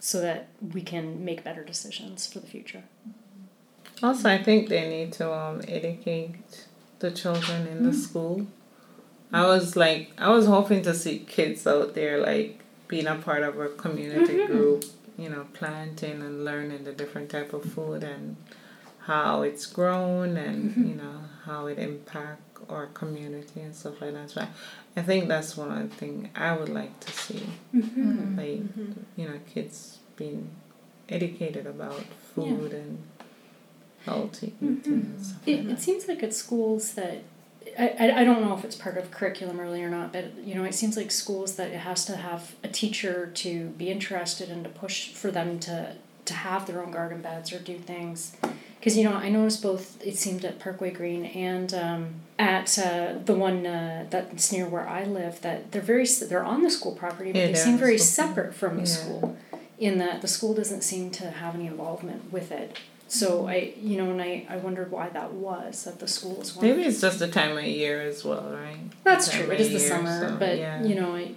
so 0.00 0.20
that 0.20 0.48
we 0.72 0.82
can 0.82 1.24
make 1.24 1.44
better 1.44 1.64
decisions 1.64 2.26
for 2.26 2.40
the 2.40 2.46
future 2.46 2.84
also 4.02 4.28
i 4.28 4.42
think 4.42 4.68
they 4.68 4.88
need 4.88 5.12
to 5.12 5.32
um, 5.32 5.62
educate 5.68 6.34
the 6.98 7.10
children 7.10 7.66
in 7.66 7.74
mm-hmm. 7.74 7.86
the 7.86 7.92
school 7.94 8.46
I 9.34 9.46
was 9.46 9.74
like, 9.76 10.12
I 10.18 10.30
was 10.30 10.46
hoping 10.46 10.82
to 10.82 10.94
see 10.94 11.18
kids 11.18 11.66
out 11.66 11.94
there 11.94 12.18
like 12.18 12.60
being 12.88 13.06
a 13.06 13.16
part 13.16 13.42
of 13.42 13.58
a 13.58 13.68
community 13.68 14.34
mm-hmm. 14.34 14.52
group, 14.52 14.84
you 15.18 15.28
know, 15.28 15.46
planting 15.52 16.20
and 16.22 16.44
learning 16.44 16.84
the 16.84 16.92
different 16.92 17.30
type 17.30 17.52
of 17.52 17.64
food 17.64 18.04
and 18.04 18.36
how 19.00 19.42
it's 19.42 19.66
grown 19.66 20.36
and 20.36 20.70
mm-hmm. 20.70 20.86
you 20.88 20.94
know 20.94 21.20
how 21.44 21.66
it 21.66 21.78
impact 21.78 22.40
our 22.70 22.86
community 22.86 23.60
and 23.60 23.74
stuff 23.74 24.00
like 24.00 24.14
that. 24.14 24.30
So 24.30 24.46
I 24.96 25.02
think 25.02 25.28
that's 25.28 25.56
one 25.56 25.70
of 25.70 25.90
the 25.90 25.96
things 25.96 26.28
I 26.34 26.56
would 26.56 26.68
like 26.68 27.00
to 27.00 27.12
see, 27.12 27.46
mm-hmm. 27.74 28.38
like 28.38 28.60
mm-hmm. 28.60 28.92
you 29.16 29.28
know, 29.28 29.38
kids 29.52 29.98
being 30.16 30.50
educated 31.08 31.66
about 31.66 32.04
food 32.34 32.70
yeah. 32.72 32.78
and 32.78 33.02
healthy 34.04 34.54
eating. 34.62 34.80
And 34.86 35.26
stuff 35.26 35.48
it, 35.48 35.64
like 35.64 35.74
it 35.74 35.80
seems 35.80 36.08
like 36.08 36.22
at 36.22 36.34
schools 36.34 36.94
that 36.94 37.22
I, 37.78 38.20
I 38.20 38.24
don't 38.24 38.40
know 38.40 38.56
if 38.56 38.64
it's 38.64 38.76
part 38.76 38.96
of 38.96 39.10
curriculum 39.10 39.60
really 39.60 39.82
or 39.82 39.90
not, 39.90 40.12
but 40.12 40.36
you 40.38 40.54
know, 40.54 40.64
it 40.64 40.74
seems 40.74 40.96
like 40.96 41.10
schools 41.10 41.56
that 41.56 41.68
it 41.68 41.78
has 41.78 42.04
to 42.06 42.16
have 42.16 42.54
a 42.62 42.68
teacher 42.68 43.30
to 43.34 43.68
be 43.70 43.90
interested 43.90 44.48
and 44.48 44.64
to 44.64 44.70
push 44.70 45.10
for 45.10 45.30
them 45.30 45.58
to 45.60 45.96
to 46.24 46.34
have 46.34 46.66
their 46.66 46.82
own 46.82 46.90
garden 46.90 47.20
beds 47.20 47.52
or 47.52 47.58
do 47.58 47.78
things. 47.78 48.36
Because 48.78 48.96
you 48.96 49.04
know, 49.04 49.14
I 49.14 49.28
noticed 49.28 49.62
both. 49.62 50.04
It 50.04 50.16
seemed 50.16 50.44
at 50.44 50.58
Parkway 50.58 50.90
Green 50.90 51.24
and 51.24 51.72
um, 51.74 52.14
at 52.38 52.78
uh, 52.78 53.14
the 53.24 53.34
one 53.34 53.66
uh, 53.66 54.06
that's 54.10 54.52
near 54.52 54.66
where 54.66 54.88
I 54.88 55.04
live 55.04 55.40
that 55.42 55.72
they're 55.72 55.82
very 55.82 56.06
they're 56.06 56.44
on 56.44 56.62
the 56.62 56.70
school 56.70 56.92
property, 56.92 57.32
but 57.32 57.38
yeah, 57.38 57.46
they 57.48 57.54
seem 57.54 57.78
very 57.78 57.98
separate 57.98 58.54
from 58.54 58.76
the 58.76 58.82
yeah. 58.82 58.88
school. 58.88 59.36
In 59.76 59.98
that 59.98 60.22
the 60.22 60.28
school 60.28 60.54
doesn't 60.54 60.82
seem 60.82 61.10
to 61.12 61.30
have 61.30 61.54
any 61.54 61.66
involvement 61.66 62.32
with 62.32 62.52
it. 62.52 62.78
So 63.08 63.46
I, 63.46 63.74
you 63.80 63.96
know, 63.96 64.10
and 64.10 64.20
I, 64.20 64.46
I 64.48 64.56
wondered 64.56 64.90
why 64.90 65.08
that 65.10 65.32
was 65.32 65.84
that 65.84 65.98
the 65.98 66.08
schools. 66.08 66.60
Maybe 66.60 66.82
it's 66.82 67.00
just 67.00 67.18
the 67.18 67.28
time 67.28 67.56
of 67.56 67.64
year 67.64 68.00
as 68.00 68.24
well, 68.24 68.50
right? 68.50 68.78
That's 69.04 69.30
true. 69.30 69.50
It 69.50 69.60
is 69.60 69.68
the 69.68 69.78
year, 69.78 69.88
summer, 69.88 70.28
so, 70.28 70.36
but 70.36 70.58
yeah. 70.58 70.82
you 70.82 70.94
know, 70.94 71.14
I. 71.14 71.34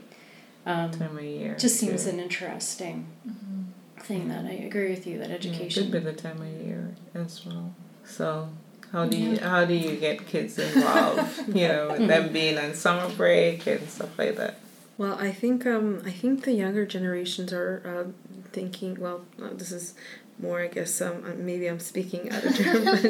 Um, 0.65 0.91
time 0.91 1.18
of 1.18 1.24
year. 1.24 1.56
Just 1.58 1.80
seems 1.80 2.06
too. 2.06 2.12
an 2.12 2.20
interesting 2.20 3.08
mm-hmm. 3.28 4.02
thing 4.02 4.28
that 4.30 4.46
I 4.46 4.52
agree 4.52 4.89
with 4.89 5.08
you 5.08 5.20
that 5.20 5.30
education. 5.30 5.86
Yeah, 5.86 5.91
could 5.91 6.04
be 6.04 6.12
the 6.12 6.13
time 6.13 6.41
of 6.41 6.48
year 6.48 6.96
as 7.13 7.46
well. 7.46 7.74
So 8.06 8.50
how 8.91 9.06
do 9.06 9.18
you 9.18 9.39
how 9.39 9.65
do 9.65 9.74
you 9.74 9.98
get 9.98 10.26
kids 10.26 10.58
involved? 10.58 11.48
you 11.56 11.68
know, 11.68 11.89
with 11.89 12.08
them 12.08 12.32
being 12.32 12.58
on 12.58 12.74
summer 12.74 13.13
break 13.15 13.68
and 13.68 13.88
stuff 13.89 14.18
like 14.18 14.36
that. 14.38 14.60
Well, 14.98 15.18
I 15.20 15.32
think 15.32 15.65
um, 15.65 16.02
I 16.06 16.12
think 16.12 16.44
the 16.44 16.54
younger 16.54 16.86
generations 16.86 17.54
are 17.54 17.82
uh, 17.86 18.12
thinking. 18.52 19.00
Well, 19.00 19.26
uh, 19.41 19.50
this 19.54 19.72
is 19.72 19.94
more, 20.39 20.62
I 20.62 20.67
guess, 20.67 21.02
um, 21.02 21.23
uh, 21.26 21.34
maybe 21.36 21.67
I'm 21.67 21.80
speaking 21.80 22.32
out 22.32 22.43
of 22.43 22.56
turn, 22.58 22.86
but 22.86 23.06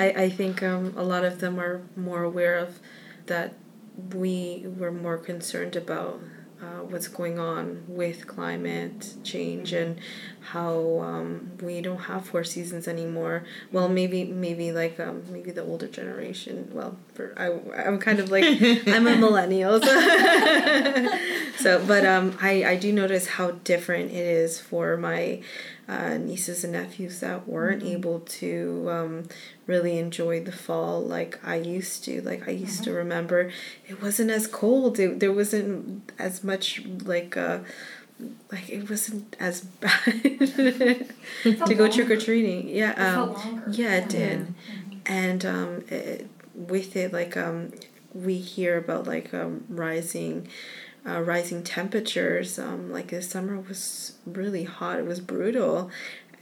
I, 0.00 0.24
I 0.24 0.28
think 0.30 0.62
um, 0.62 0.94
a 0.96 1.02
lot 1.02 1.24
of 1.24 1.40
them 1.40 1.58
are 1.58 1.82
more 1.96 2.22
aware 2.22 2.58
of 2.58 2.78
that 3.26 3.54
we 4.14 4.64
were 4.64 4.92
more 4.92 5.18
concerned 5.18 5.76
about 5.76 6.20
uh, 6.62 6.82
what's 6.82 7.08
going 7.08 7.38
on 7.38 7.84
with 7.86 8.26
climate 8.26 9.14
change 9.22 9.72
and 9.72 9.98
how 10.52 11.00
um, 11.00 11.50
we 11.62 11.80
don't 11.80 12.00
have 12.00 12.26
four 12.26 12.44
seasons 12.44 12.88
anymore. 12.88 13.44
Well, 13.72 13.88
maybe 13.88 14.24
maybe 14.24 14.72
like 14.72 14.98
um, 14.98 15.22
maybe 15.30 15.50
the 15.50 15.62
older 15.62 15.88
generation. 15.88 16.70
Well, 16.72 16.96
for 17.14 17.34
I 17.36 17.46
I'm 17.86 17.98
kind 17.98 18.18
of 18.20 18.30
like 18.30 18.44
I'm 18.86 19.06
a 19.06 19.16
millennial, 19.16 19.80
so, 19.80 20.00
so 21.58 21.84
but 21.86 22.06
um 22.06 22.36
I 22.40 22.64
I 22.64 22.76
do 22.76 22.92
notice 22.92 23.26
how 23.26 23.52
different 23.52 24.10
it 24.10 24.26
is 24.26 24.60
for 24.60 24.96
my 24.96 25.42
uh, 25.88 26.18
nieces 26.18 26.64
and 26.64 26.74
nephews 26.74 27.20
that 27.20 27.48
weren't 27.48 27.82
mm-hmm. 27.82 27.92
able 27.92 28.20
to 28.20 28.86
um, 28.90 29.24
really 29.66 29.98
enjoy 29.98 30.38
the 30.38 30.52
fall 30.52 31.00
like 31.00 31.40
I 31.42 31.56
used 31.56 32.04
to. 32.04 32.20
Like 32.20 32.46
I 32.46 32.50
used 32.50 32.82
mm-hmm. 32.82 32.90
to 32.90 32.92
remember, 32.92 33.50
it 33.86 34.02
wasn't 34.02 34.30
as 34.30 34.46
cold. 34.46 34.98
It, 34.98 35.20
there 35.20 35.32
wasn't 35.32 36.12
as 36.18 36.44
much 36.44 36.84
like. 37.04 37.36
Uh, 37.36 37.60
like 38.50 38.68
it 38.68 38.88
wasn't 38.88 39.36
as 39.38 39.60
bad 39.60 40.02
to 41.42 41.74
go 41.76 41.90
trick 41.90 42.10
or 42.10 42.16
treating. 42.16 42.68
Yeah, 42.68 42.92
um, 42.92 43.62
yeah, 43.70 43.96
it 43.96 44.08
did, 44.08 44.40
mm-hmm. 44.40 44.98
and 45.06 45.44
um, 45.46 45.84
it, 45.88 46.28
with 46.54 46.96
it, 46.96 47.12
like 47.12 47.36
um, 47.36 47.72
we 48.12 48.38
hear 48.38 48.76
about 48.76 49.06
like 49.06 49.32
um, 49.32 49.64
rising 49.68 50.48
uh, 51.06 51.20
rising 51.20 51.62
temperatures. 51.62 52.58
Um, 52.58 52.90
like 52.90 53.08
the 53.08 53.22
summer 53.22 53.58
was 53.58 54.14
really 54.26 54.64
hot. 54.64 54.98
It 54.98 55.06
was 55.06 55.20
brutal, 55.20 55.90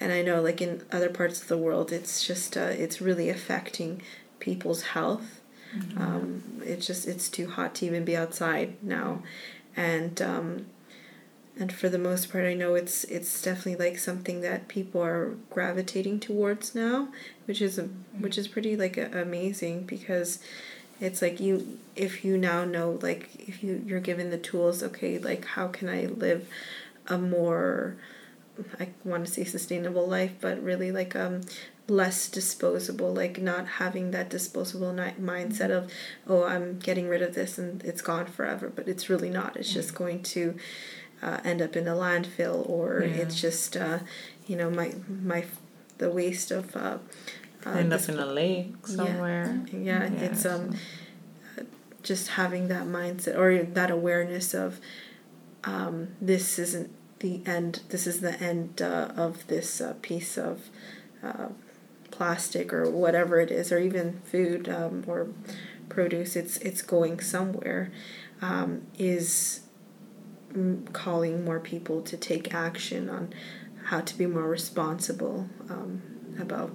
and 0.01 0.12
I 0.12 0.23
know 0.23 0.41
like 0.41 0.62
in 0.62 0.83
other 0.91 1.11
parts 1.11 1.43
of 1.43 1.49
the 1.49 1.59
world, 1.59 1.93
it's 1.93 2.27
just 2.27 2.57
uh, 2.57 2.73
it's 2.73 3.01
really 3.01 3.29
affecting 3.29 4.03
people's 4.39 4.83
health. 4.83 5.41
Mm-hmm. 5.77 6.01
Um, 6.01 6.43
it's 6.65 6.87
just 6.87 7.07
it's 7.07 7.29
too 7.29 7.51
hot 7.51 7.75
to 7.77 7.87
even 7.87 8.05
be 8.05 8.17
outside 8.17 8.83
now, 8.83 9.23
and 9.77 10.23
um, 10.23 10.67
and 11.59 11.73
for 11.73 11.88
the 11.88 11.99
most 11.99 12.31
part, 12.31 12.45
I 12.45 12.55
know 12.55 12.75
it's 12.75 13.05
it's 13.05 13.40
definitely 13.40 13.77
like 13.77 13.99
something 13.99 14.42
that 14.42 14.69
people 14.69 15.03
are 15.03 15.37
gravitating 15.51 16.21
towards 16.21 16.75
now, 16.75 17.09
which 17.47 17.62
is 17.62 17.79
a, 17.79 17.85
which 18.19 18.37
is 18.37 18.47
pretty 18.47 18.77
like 18.77 18.97
a, 18.97 19.07
amazing 19.23 19.85
because 19.85 20.38
it's 21.01 21.23
like 21.23 21.40
you 21.40 21.79
if 21.95 22.25
you 22.25 22.37
now 22.38 22.64
know 22.64 22.99
like 23.03 23.31
if 23.49 23.62
you 23.62 23.83
you're 23.87 24.01
given 24.01 24.31
the 24.31 24.38
tools 24.38 24.83
okay 24.83 25.19
like 25.19 25.45
how 25.45 25.69
can 25.69 25.90
i 25.90 26.07
live 26.07 26.49
a 27.09 27.19
more 27.19 27.97
i 28.81 28.88
want 29.05 29.27
to 29.27 29.31
say 29.31 29.45
sustainable 29.45 30.07
life 30.07 30.33
but 30.40 30.62
really 30.62 30.90
like 30.90 31.14
um 31.14 31.42
less 31.88 32.29
disposable 32.31 33.12
like 33.12 33.40
not 33.40 33.66
having 33.66 34.11
that 34.11 34.31
disposable 34.31 34.92
mindset 34.92 35.71
of 35.71 35.92
oh 36.27 36.45
i'm 36.45 36.79
getting 36.79 37.09
rid 37.09 37.23
of 37.23 37.35
this 37.35 37.59
and 37.59 37.85
it's 37.85 38.01
gone 38.01 38.27
forever 38.27 38.73
but 38.75 38.88
it's 38.88 39.09
really 39.09 39.31
not. 39.31 39.57
It's 39.57 39.73
just 39.73 39.95
going 39.95 40.23
to 40.25 40.57
uh, 41.27 41.41
end 41.45 41.61
up 41.61 41.77
in 41.77 41.89
a 41.89 41.95
landfill 41.95 42.69
or 42.69 43.03
yeah. 43.03 43.17
it's 43.17 43.41
just 43.41 43.77
uh, 43.77 43.99
you 44.47 44.57
know 44.57 44.71
my 44.71 44.95
my 45.09 45.45
the 45.99 46.09
waste 46.09 46.51
of 46.51 46.75
uh, 46.77 46.99
uh, 47.67 47.71
end 47.71 47.93
up 47.93 48.09
in 48.09 48.19
a 48.19 48.27
lake 48.27 48.87
somewhere. 48.87 49.61
Yeah, 49.73 49.79
yeah, 49.79 50.11
yeah 50.11 50.21
it's 50.21 50.47
um, 50.47 50.77
just 52.03 52.29
having 52.29 52.69
that 52.69 52.87
mindset 52.87 53.37
or 53.37 53.65
that 53.65 53.91
awareness 53.91 54.55
of 54.55 54.79
um, 55.65 56.09
this 56.21 56.59
isn't 56.61 56.91
the 57.19 57.43
end. 57.45 57.83
This 57.89 58.07
is 58.07 58.21
the 58.21 58.41
end 58.41 58.81
uh, 58.81 59.09
of 59.17 59.47
this 59.49 59.81
uh, 59.81 59.95
piece 60.01 60.39
of 60.39 60.69
uh, 61.25 61.49
plastic 62.12 62.73
or 62.73 62.89
whatever 62.89 63.41
it 63.41 63.51
is, 63.51 63.73
or 63.73 63.79
even 63.81 64.21
food 64.25 64.69
um, 64.69 65.03
or 65.09 65.29
produce. 65.89 66.37
It's 66.37 66.59
it's 66.59 66.83
going 66.83 67.19
somewhere. 67.19 67.91
Um, 68.43 68.83
is 68.99 69.62
calling 70.92 71.45
more 71.45 71.61
people 71.61 72.01
to 72.03 72.16
take 72.16 72.55
action 72.55 73.09
on 73.09 73.33
how 73.85 74.01
to 74.01 74.19
be 74.19 74.27
more 74.27 74.49
responsible 74.49 75.49
um, 75.71 76.03
about 76.40 76.71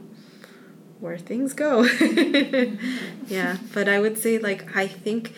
where 1.00 1.18
things 1.18 1.54
go. 1.54 1.84
yeah, 3.28 3.58
but 3.74 3.90
I 3.90 4.00
would 4.00 4.18
say 4.18 4.38
like 4.38 4.76
I 4.76 4.88
think 4.88 5.34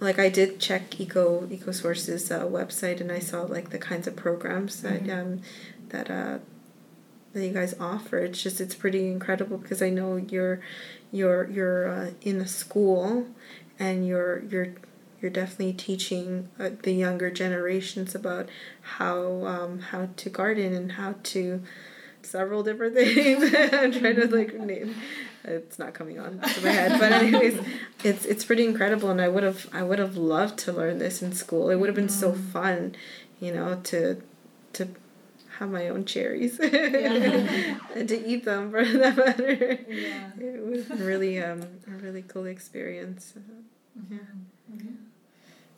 like 0.00 0.18
I 0.18 0.28
did 0.28 0.60
check 0.60 0.98
Eco 1.00 1.46
EcoSource's 1.46 2.30
uh, 2.30 2.44
website 2.44 3.00
and 3.00 3.10
I 3.12 3.18
saw 3.18 3.42
like 3.42 3.70
the 3.70 3.78
kinds 3.78 4.06
of 4.06 4.16
programs 4.16 4.82
that 4.82 5.04
Mm-hmm. 5.04 5.20
um, 5.20 5.40
that 5.90 6.10
uh, 6.10 6.38
that 7.32 7.46
you 7.46 7.52
guys 7.52 7.74
offer. 7.80 8.18
It's 8.18 8.42
just 8.42 8.60
it's 8.60 8.74
pretty 8.74 9.06
incredible 9.10 9.58
because 9.58 9.82
I 9.82 9.90
know 9.90 10.16
you're 10.16 10.60
you're 11.12 11.48
you're 11.50 11.88
uh, 11.88 12.10
in 12.22 12.40
a 12.40 12.46
school 12.48 13.26
and 13.78 14.06
you're 14.06 14.42
you're 14.44 14.68
you're 15.20 15.30
definitely 15.30 15.72
teaching 15.72 16.48
uh, 16.58 16.70
the 16.82 16.92
younger 16.92 17.30
generations 17.30 18.14
about 18.14 18.48
how 18.98 19.44
um, 19.46 19.80
how 19.80 20.08
to 20.16 20.30
garden 20.30 20.72
and 20.72 20.92
how 20.92 21.14
to 21.24 21.62
several 22.22 22.62
different 22.62 22.94
things. 22.94 23.44
I'm 23.72 23.92
trying 23.92 24.16
to 24.16 24.26
like 24.26 24.54
name. 24.54 24.94
It's 25.44 25.78
not 25.78 25.94
coming 25.94 26.18
on 26.18 26.40
to 26.40 26.60
my 26.62 26.70
head, 26.70 27.00
but 27.00 27.12
anyways, 27.12 27.58
it's 28.04 28.24
it's 28.24 28.44
pretty 28.44 28.64
incredible, 28.64 29.10
and 29.10 29.20
I 29.20 29.28
would 29.28 29.42
have 29.42 29.68
I 29.72 29.82
would 29.82 29.98
have 29.98 30.16
loved 30.16 30.58
to 30.60 30.72
learn 30.72 30.98
this 30.98 31.22
in 31.22 31.32
school. 31.32 31.70
It 31.70 31.76
would 31.76 31.88
have 31.88 31.96
been 31.96 32.08
so 32.08 32.32
fun, 32.32 32.94
you 33.40 33.52
know, 33.52 33.80
to 33.84 34.20
to 34.74 34.88
have 35.58 35.70
my 35.70 35.88
own 35.88 36.04
cherries 36.04 36.60
and 36.60 38.08
to 38.08 38.26
eat 38.26 38.44
them 38.44 38.70
for 38.70 38.84
that 38.84 39.16
matter. 39.16 39.78
Yeah. 39.88 40.30
It 40.38 40.64
was 40.64 40.88
really 41.00 41.42
um 41.42 41.62
a 41.86 41.90
really 41.90 42.22
cool 42.22 42.46
experience. 42.46 43.34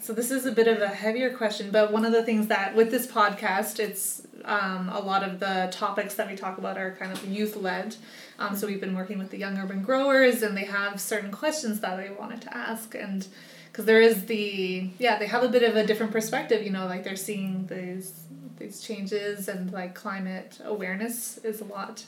So 0.02 0.14
this 0.14 0.30
is 0.30 0.46
a 0.46 0.52
bit 0.52 0.66
of 0.66 0.80
a 0.80 0.88
heavier 0.88 1.30
question, 1.30 1.70
but 1.70 1.92
one 1.92 2.06
of 2.06 2.12
the 2.12 2.22
things 2.22 2.46
that 2.46 2.74
with 2.74 2.90
this 2.90 3.06
podcast, 3.06 3.78
it's 3.78 4.22
um, 4.46 4.88
a 4.88 4.98
lot 4.98 5.22
of 5.22 5.40
the 5.40 5.68
topics 5.70 6.14
that 6.14 6.26
we 6.26 6.36
talk 6.36 6.56
about 6.56 6.78
are 6.78 6.92
kind 6.92 7.12
of 7.12 7.22
youth 7.26 7.54
led. 7.54 7.96
Um, 8.38 8.56
so 8.56 8.66
we've 8.66 8.80
been 8.80 8.94
working 8.94 9.18
with 9.18 9.30
the 9.30 9.36
young 9.36 9.58
urban 9.58 9.82
growers, 9.82 10.42
and 10.42 10.56
they 10.56 10.64
have 10.64 11.00
certain 11.00 11.30
questions 11.30 11.80
that 11.80 11.98
they 11.98 12.10
wanted 12.10 12.40
to 12.42 12.56
ask, 12.56 12.94
and 12.94 13.26
because 13.66 13.84
there 13.84 14.00
is 14.00 14.24
the 14.24 14.88
yeah, 14.98 15.18
they 15.18 15.26
have 15.26 15.42
a 15.42 15.48
bit 15.48 15.62
of 15.62 15.76
a 15.76 15.86
different 15.86 16.12
perspective. 16.12 16.64
You 16.64 16.70
know, 16.70 16.86
like 16.86 17.04
they're 17.04 17.14
seeing 17.16 17.66
these 17.66 18.22
these 18.58 18.80
changes, 18.80 19.48
and 19.48 19.70
like 19.70 19.94
climate 19.94 20.58
awareness 20.64 21.36
is 21.38 21.60
a 21.60 21.64
lot 21.64 22.04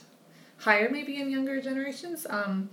higher 0.57 0.89
maybe 0.89 1.21
in 1.21 1.29
younger 1.29 1.61
generations. 1.61 2.25
Um, 2.27 2.69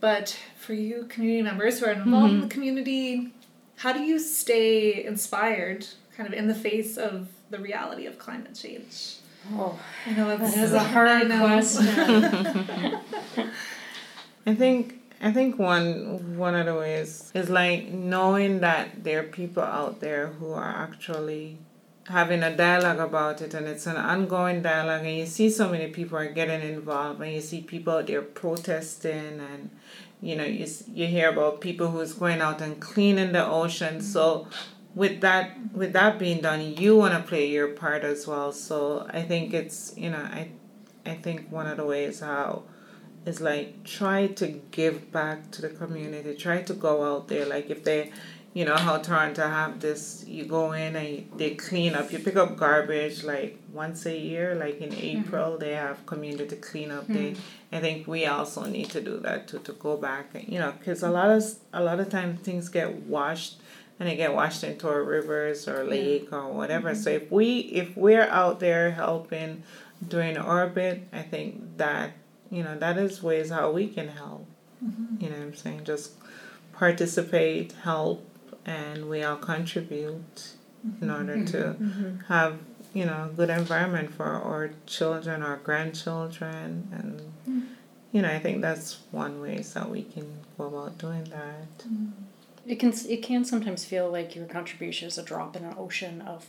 but 0.00 0.38
for 0.58 0.72
you 0.72 1.04
community 1.08 1.42
members 1.42 1.80
who 1.80 1.86
are 1.86 1.92
involved 1.92 2.32
in 2.32 2.40
the 2.42 2.48
community, 2.48 3.32
how 3.76 3.92
do 3.92 4.00
you 4.00 4.18
stay 4.18 5.04
inspired 5.04 5.86
kind 6.16 6.26
of 6.26 6.32
in 6.32 6.48
the 6.48 6.54
face 6.54 6.96
of 6.96 7.28
the 7.50 7.58
reality 7.58 8.06
of 8.06 8.18
climate 8.18 8.54
change? 8.54 9.16
Oh, 9.52 9.78
I 10.06 10.12
know 10.12 10.36
that 10.36 10.56
is 10.56 10.72
a 10.72 10.80
hard 10.80 11.28
know. 11.28 11.38
question. 11.38 11.86
I 14.46 14.54
think 14.54 15.00
I 15.20 15.32
think 15.32 15.58
one 15.58 16.36
one 16.36 16.54
of 16.54 16.66
the 16.66 16.74
ways 16.74 17.30
is 17.34 17.48
like 17.48 17.88
knowing 17.88 18.60
that 18.60 19.04
there 19.04 19.20
are 19.20 19.24
people 19.24 19.62
out 19.62 20.00
there 20.00 20.28
who 20.28 20.52
are 20.52 20.68
actually 20.68 21.58
having 22.08 22.42
a 22.42 22.56
dialogue 22.56 23.00
about 23.00 23.42
it 23.42 23.52
and 23.54 23.66
it's 23.66 23.86
an 23.86 23.96
ongoing 23.96 24.62
dialogue 24.62 25.04
and 25.04 25.16
you 25.16 25.26
see 25.26 25.50
so 25.50 25.68
many 25.68 25.88
people 25.88 26.16
are 26.16 26.30
getting 26.30 26.60
involved 26.60 27.20
and 27.20 27.32
you 27.32 27.40
see 27.40 27.60
people 27.60 27.94
out 27.94 28.06
there 28.06 28.22
protesting 28.22 29.40
and 29.40 29.70
you 30.26 30.36
know 30.36 30.44
you, 30.44 30.66
you 30.92 31.06
hear 31.06 31.30
about 31.30 31.60
people 31.60 31.88
who's 31.90 32.12
going 32.14 32.40
out 32.40 32.60
and 32.60 32.80
cleaning 32.80 33.32
the 33.32 33.44
ocean. 33.46 34.00
So 34.00 34.48
with 34.94 35.20
that 35.20 35.72
with 35.72 35.92
that 35.92 36.18
being 36.18 36.40
done 36.40 36.60
you 36.76 36.96
want 36.96 37.14
to 37.14 37.28
play 37.28 37.46
your 37.48 37.68
part 37.68 38.02
as 38.04 38.26
well. 38.26 38.52
So 38.52 39.06
i 39.10 39.22
think 39.22 39.54
it's 39.54 39.94
you 39.96 40.10
know 40.10 40.24
i 40.40 40.48
i 41.04 41.14
think 41.14 41.50
one 41.50 41.66
of 41.66 41.76
the 41.76 41.86
ways 41.86 42.20
how 42.20 42.62
is 43.26 43.40
like 43.40 43.84
try 43.84 44.28
to 44.28 44.46
give 44.70 45.12
back 45.12 45.50
to 45.52 45.62
the 45.62 45.68
community. 45.68 46.34
Try 46.34 46.62
to 46.62 46.74
go 46.74 47.04
out 47.04 47.28
there. 47.28 47.44
Like 47.44 47.70
if 47.70 47.84
they 47.84 48.12
you 48.56 48.64
know 48.64 48.74
how 48.74 48.96
toronto 48.96 49.46
have 49.46 49.80
this 49.80 50.24
you 50.26 50.46
go 50.46 50.72
in 50.72 50.96
and 50.96 51.30
they 51.36 51.50
clean 51.56 51.94
up. 51.94 52.10
You 52.10 52.18
pick 52.18 52.36
up 52.36 52.56
garbage 52.56 53.22
like 53.22 53.58
once 53.70 54.06
a 54.06 54.16
year 54.16 54.54
like 54.54 54.80
in 54.80 54.92
mm-hmm. 54.92 55.18
april 55.18 55.58
they 55.58 55.74
have 55.74 56.06
community 56.06 56.56
cleanup 56.56 57.04
mm-hmm. 57.04 57.12
day. 57.12 57.36
I 57.70 57.80
think 57.80 58.06
we 58.06 58.24
also 58.24 58.64
need 58.64 58.88
to 58.90 59.02
do 59.02 59.18
that 59.18 59.46
to, 59.48 59.58
to 59.58 59.72
go 59.72 59.98
back 59.98 60.30
and 60.32 60.48
you 60.48 60.58
know 60.58 60.72
because 60.72 61.02
a 61.02 61.10
lot 61.10 61.28
of 61.28 61.44
a 61.74 61.82
lot 61.82 62.00
of 62.00 62.08
times 62.08 62.40
things 62.40 62.70
get 62.70 62.94
washed 63.02 63.60
and 64.00 64.08
they 64.08 64.16
get 64.16 64.32
washed 64.34 64.64
into 64.64 64.88
our 64.88 65.02
rivers 65.02 65.68
or 65.68 65.84
lake 65.84 66.32
or 66.32 66.50
whatever. 66.50 66.92
Mm-hmm. 66.92 67.02
So 67.02 67.10
if 67.10 67.30
we 67.30 67.58
if 67.82 67.94
we're 67.94 68.30
out 68.42 68.60
there 68.60 68.92
helping 68.92 69.64
doing 70.08 70.38
our 70.38 70.66
bit 70.66 71.08
i 71.12 71.22
think 71.22 71.78
that 71.78 72.12
you 72.50 72.62
know 72.62 72.78
that 72.78 72.96
is 72.96 73.22
ways 73.22 73.50
how 73.50 73.70
we 73.70 73.86
can 73.86 74.08
help. 74.08 74.46
You 75.20 75.28
know 75.28 75.36
what 75.36 75.42
i'm 75.42 75.54
saying? 75.54 75.84
Just 75.84 76.12
participate 76.72 77.72
help 77.82 78.24
and 78.66 79.08
we 79.08 79.22
all 79.22 79.36
contribute 79.36 80.52
in 81.00 81.10
order 81.10 81.36
mm-hmm. 81.36 81.46
to 81.46 81.58
mm-hmm. 81.82 82.16
have 82.28 82.58
you 82.92 83.06
know 83.06 83.28
a 83.30 83.34
good 83.34 83.50
environment 83.50 84.12
for 84.12 84.24
our 84.24 84.70
children 84.86 85.42
our 85.42 85.56
grandchildren 85.56 86.88
and 86.92 87.20
mm. 87.48 87.66
you 88.12 88.22
know 88.22 88.30
i 88.30 88.38
think 88.38 88.60
that's 88.60 88.98
one 89.10 89.40
ways 89.40 89.72
that 89.74 89.88
we 89.90 90.02
can 90.02 90.28
go 90.56 90.66
about 90.66 90.98
doing 90.98 91.24
that. 91.24 91.78
Mm-hmm. 91.78 92.10
It 92.66 92.80
can 92.80 92.92
it 93.08 93.22
can 93.22 93.44
sometimes 93.44 93.84
feel 93.84 94.10
like 94.10 94.34
your 94.34 94.46
contribution 94.46 95.08
is 95.08 95.18
a 95.18 95.22
drop 95.22 95.56
in 95.56 95.64
an 95.64 95.74
ocean 95.78 96.20
of 96.22 96.46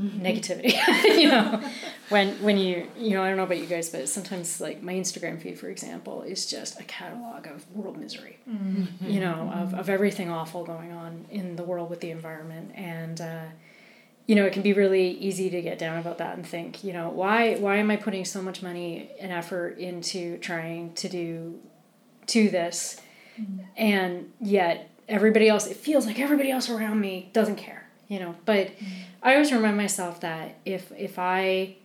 Mm-hmm. 0.00 0.24
negativity. 0.24 0.74
you 1.18 1.28
know, 1.28 1.60
when 2.08 2.40
when 2.42 2.56
you 2.56 2.86
you 2.96 3.10
know 3.10 3.22
I 3.22 3.28
don't 3.28 3.36
know 3.36 3.42
about 3.42 3.58
you 3.58 3.66
guys, 3.66 3.90
but 3.90 4.08
sometimes 4.08 4.60
like 4.60 4.82
my 4.82 4.94
Instagram 4.94 5.40
feed, 5.40 5.58
for 5.58 5.68
example, 5.68 6.22
is 6.22 6.46
just 6.46 6.80
a 6.80 6.84
catalog 6.84 7.46
of 7.46 7.68
world 7.74 7.98
misery. 7.98 8.38
Mm-hmm. 8.48 9.10
You 9.10 9.20
know, 9.20 9.50
of 9.54 9.74
of 9.74 9.88
everything 9.88 10.30
awful 10.30 10.64
going 10.64 10.92
on 10.92 11.26
in 11.30 11.56
the 11.56 11.64
world 11.64 11.90
with 11.90 12.00
the 12.00 12.10
environment 12.10 12.72
and. 12.74 13.20
Uh, 13.20 13.44
you 14.26 14.34
know, 14.34 14.44
it 14.44 14.52
can 14.52 14.60
be 14.60 14.74
really 14.74 15.12
easy 15.12 15.48
to 15.48 15.62
get 15.62 15.78
down 15.78 15.96
about 15.96 16.18
that 16.18 16.36
and 16.36 16.46
think, 16.46 16.84
you 16.84 16.92
know, 16.92 17.08
why 17.08 17.54
why 17.54 17.76
am 17.76 17.90
I 17.90 17.96
putting 17.96 18.26
so 18.26 18.42
much 18.42 18.62
money 18.62 19.08
and 19.18 19.32
effort 19.32 19.78
into 19.78 20.36
trying 20.36 20.92
to 20.96 21.08
do 21.08 21.58
to 22.28 22.48
this 22.48 23.00
mm-hmm. 23.40 23.64
and 23.76 24.30
yet 24.40 24.90
everybody 25.08 25.48
else 25.48 25.66
it 25.66 25.76
feels 25.76 26.06
like 26.06 26.18
everybody 26.20 26.50
else 26.50 26.68
around 26.68 27.00
me 27.00 27.30
doesn't 27.32 27.56
care 27.56 27.87
you 28.08 28.18
know 28.18 28.34
but 28.44 28.70
i 29.22 29.32
always 29.34 29.52
remind 29.52 29.76
myself 29.76 30.20
that 30.20 30.56
if 30.64 30.90
if 30.96 31.18
i 31.18 31.76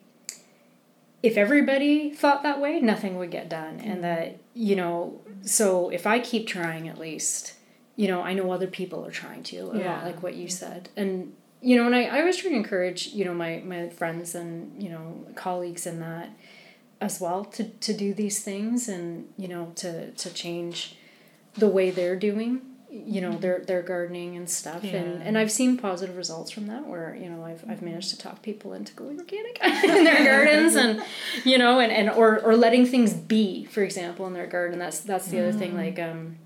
if 1.24 1.38
everybody 1.38 2.10
thought 2.10 2.44
that 2.44 2.60
way 2.60 2.82
nothing 2.82 3.18
would 3.18 3.32
get 3.32 3.48
done. 3.50 3.80
And 3.80 3.94
mm-hmm. 3.94 4.02
that 4.02 4.38
you 4.54 4.76
know 4.76 5.22
so 5.42 5.90
if 5.90 6.06
i 6.06 6.20
keep 6.20 6.48
trying 6.48 6.88
at 6.88 7.00
least 7.00 7.54
you 7.96 8.08
know 8.08 8.22
i 8.22 8.34
know 8.34 8.52
other 8.52 8.68
people 8.68 9.06
are 9.06 9.12
trying 9.12 9.42
to 9.44 9.72
Yeah. 9.74 10.04
like 10.04 10.22
what 10.22 10.36
you 10.36 10.48
mm-hmm. 10.48 10.52
said. 10.52 10.90
And 10.96 11.34
you 11.62 11.78
know 11.78 11.86
and 11.86 11.96
I, 11.96 12.04
I 12.04 12.20
always 12.20 12.38
try 12.38 12.52
to 12.52 12.56
encourage 12.56 13.08
you 13.08 13.24
know 13.26 13.34
my 13.34 13.64
my 13.66 13.90
friends 13.90 14.36
and 14.36 14.84
you 14.84 14.90
know 14.90 15.26
colleagues 15.36 15.88
in 15.88 16.02
that 16.02 16.30
as 17.00 17.20
well 17.20 17.44
to, 17.46 17.64
to 17.66 17.94
do 17.94 18.14
these 18.14 18.44
things 18.44 18.88
and 18.88 19.28
you 19.38 19.48
know 19.48 19.72
to 19.76 20.12
to 20.12 20.34
change 20.34 20.98
the 21.56 21.68
way 21.68 21.90
they're 21.90 22.16
doing 22.18 22.62
you 22.94 23.22
know 23.22 23.36
their 23.38 23.60
their 23.60 23.82
gardening 23.82 24.38
and 24.38 24.48
stuff. 24.48 24.84
And 24.84 24.92
Yeah. 25.20 25.26
and 25.26 25.38
I've 25.38 25.52
seen 25.52 25.78
positive 25.78 26.16
results 26.16 26.52
from 26.52 26.68
that 26.68 26.88
where 26.88 27.16
you 27.20 27.28
know 27.30 27.44
I've, 27.44 27.66
I've 27.68 27.82
managed 27.82 28.12
to 28.12 28.18
talk 28.18 28.44
people 28.44 28.74
into 28.74 28.94
going 28.94 29.20
organic 29.20 29.60
in 29.64 30.04
their 30.04 30.24
gardens 30.24 30.76
and 30.76 31.02
you 31.44 31.58
know 31.58 31.80
and, 31.80 31.92
and 31.92 32.10
or, 32.12 32.40
or 32.42 32.56
letting 32.56 32.86
things 32.86 33.14
be 33.14 33.66
for 33.66 33.82
example 33.82 34.28
in 34.28 34.34
their 34.34 34.48
garden. 34.48 34.78
That's 34.78 35.00
that's 35.00 35.28
the 35.28 35.40
other 35.40 35.52
thing 35.52 35.74
mm. 35.74 35.78
like 35.78 36.00
um 36.00 36.38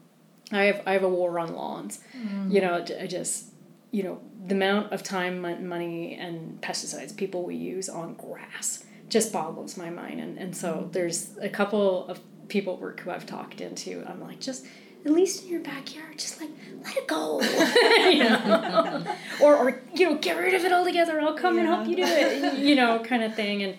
I 0.51 0.63
have 0.63 0.81
I 0.85 0.93
have 0.93 1.03
a 1.03 1.09
war 1.09 1.37
on 1.37 1.53
lawns. 1.53 1.99
Mm. 2.17 2.53
You 2.53 2.61
know 2.61 2.85
I 2.99 3.07
just 3.07 3.47
you 3.91 4.03
know 4.03 4.21
the 4.45 4.55
amount 4.55 4.93
of 4.93 5.03
time 5.03 5.41
mon- 5.41 5.67
money 5.67 6.15
and 6.15 6.61
pesticides 6.61 7.15
people 7.15 7.43
will 7.43 7.51
use 7.51 7.89
on 7.89 8.13
grass 8.13 8.85
just 9.09 9.31
boggles 9.31 9.77
my 9.77 9.89
mind. 9.89 10.19
And, 10.19 10.37
and 10.37 10.55
so 10.55 10.73
mm. 10.73 10.91
there's 10.91 11.37
a 11.41 11.49
couple 11.49 12.07
of 12.07 12.19
people 12.47 12.73
at 12.75 12.79
work 12.79 12.99
who 13.01 13.11
I've 13.11 13.25
talked 13.25 13.61
into 13.61 14.03
I'm 14.07 14.21
like 14.21 14.39
just 14.39 14.65
at 15.05 15.11
least 15.11 15.43
in 15.43 15.49
your 15.49 15.61
backyard 15.61 16.17
just 16.17 16.39
like 16.41 16.49
let 16.83 16.97
it 16.97 17.07
go. 17.07 17.41
You 18.11 18.23
know? 18.23 19.15
Or, 19.41 19.55
or 19.55 19.81
you 19.93 20.09
know 20.09 20.17
get 20.17 20.37
rid 20.37 20.53
of 20.55 20.65
it 20.65 20.71
altogether. 20.71 21.19
I'll 21.21 21.37
come 21.37 21.59
and 21.59 21.67
help 21.67 21.87
you 21.87 21.95
do 21.95 22.03
it. 22.03 22.57
You 22.59 22.75
know 22.75 22.99
kind 22.99 23.23
of 23.23 23.35
thing. 23.35 23.63
And 23.63 23.77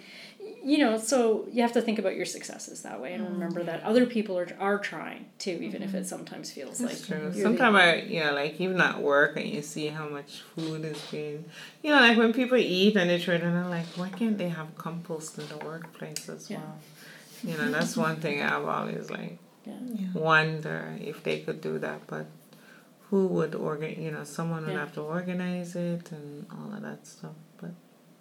you 0.62 0.78
know 0.78 0.98
so 0.98 1.46
you 1.52 1.62
have 1.62 1.72
to 1.72 1.80
think 1.80 1.98
about 1.98 2.16
your 2.16 2.26
successes 2.26 2.82
that 2.82 3.00
way 3.00 3.12
and 3.12 3.26
mm. 3.26 3.32
remember 3.32 3.62
that 3.62 3.82
other 3.84 4.04
people 4.06 4.36
are, 4.36 4.48
are 4.58 4.78
trying 4.78 5.24
too 5.38 5.58
even 5.62 5.82
if 5.82 5.94
it 5.94 5.98
mm-hmm. 5.98 6.06
sometimes 6.06 6.50
feels 6.50 6.78
That's 6.78 7.08
like 7.08 7.20
true. 7.20 7.32
Sometimes 7.32 7.76
I, 7.76 7.94
you 7.96 8.20
know, 8.20 8.34
like 8.34 8.60
even 8.60 8.80
at 8.80 9.00
work, 9.00 9.36
and 9.36 9.46
you 9.46 9.62
see 9.62 9.86
how 9.88 10.08
much 10.08 10.42
food 10.54 10.84
is 10.84 11.00
being, 11.10 11.44
you 11.82 11.90
know, 11.90 12.00
like 12.00 12.18
when 12.18 12.32
people 12.32 12.58
eat 12.58 12.96
and 12.96 13.08
they 13.08 13.18
trade, 13.18 13.42
and 13.42 13.56
I'm 13.56 13.70
like, 13.70 13.86
why 13.96 14.08
can't 14.08 14.36
they 14.36 14.48
have 14.48 14.76
compost 14.76 15.38
in 15.38 15.48
the 15.48 15.58
workplace 15.58 16.28
as 16.28 16.50
Yeah. 16.50 16.58
well? 16.58 16.78
You 17.44 17.56
know, 17.56 17.70
that's 17.70 17.96
one 17.96 18.16
thing 18.16 18.42
I've 18.42 18.66
always 18.66 19.10
like 19.10 19.38
yeah. 19.64 19.74
wonder 20.14 20.96
if 21.00 21.22
they 21.22 21.40
could 21.40 21.60
do 21.60 21.78
that, 21.78 22.06
but 22.06 22.26
who 23.10 23.26
would 23.28 23.54
organ? 23.54 24.00
You 24.02 24.10
know, 24.10 24.24
someone 24.24 24.64
would 24.66 24.72
Yeah. 24.72 24.80
have 24.80 24.94
to 24.94 25.02
organize 25.02 25.74
it 25.76 26.10
and 26.12 26.46
all 26.50 26.72
of 26.74 26.82
that 26.82 27.06
stuff. 27.06 27.36
But 27.60 27.70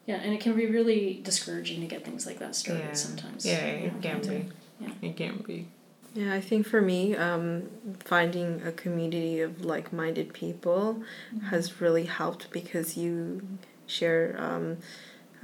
Yeah, 0.06 0.16
and 0.16 0.34
it 0.34 0.40
can 0.40 0.56
be 0.56 0.66
really 0.68 1.20
discouraging 1.24 1.82
to 1.82 1.88
get 1.88 2.06
things 2.06 2.26
like 2.26 2.40
that 2.40 2.56
started 2.56 2.86
yeah, 2.86 2.94
sometimes. 2.94 3.46
yeah, 3.46 3.66
you 3.76 3.80
know, 3.80 3.98
it 3.98 4.02
can 4.02 4.22
to- 4.22 4.30
be. 4.30 4.46
yeah. 4.80 4.90
It 5.02 5.18
can 5.18 5.38
be. 5.46 5.68
Yeah, 6.14 6.34
I 6.34 6.42
think 6.42 6.66
for 6.66 6.82
me, 6.82 7.16
um, 7.16 7.70
finding 8.04 8.62
a 8.66 8.72
community 8.72 9.40
of 9.42 9.64
like 9.64 9.94
minded 9.94 10.34
people 10.34 11.04
mm-hmm. 11.04 11.48
has 11.48 11.80
really 11.82 12.06
helped 12.06 12.50
because 12.52 12.98
you 12.98 13.46
share, 13.86 14.36
um, 14.40 14.78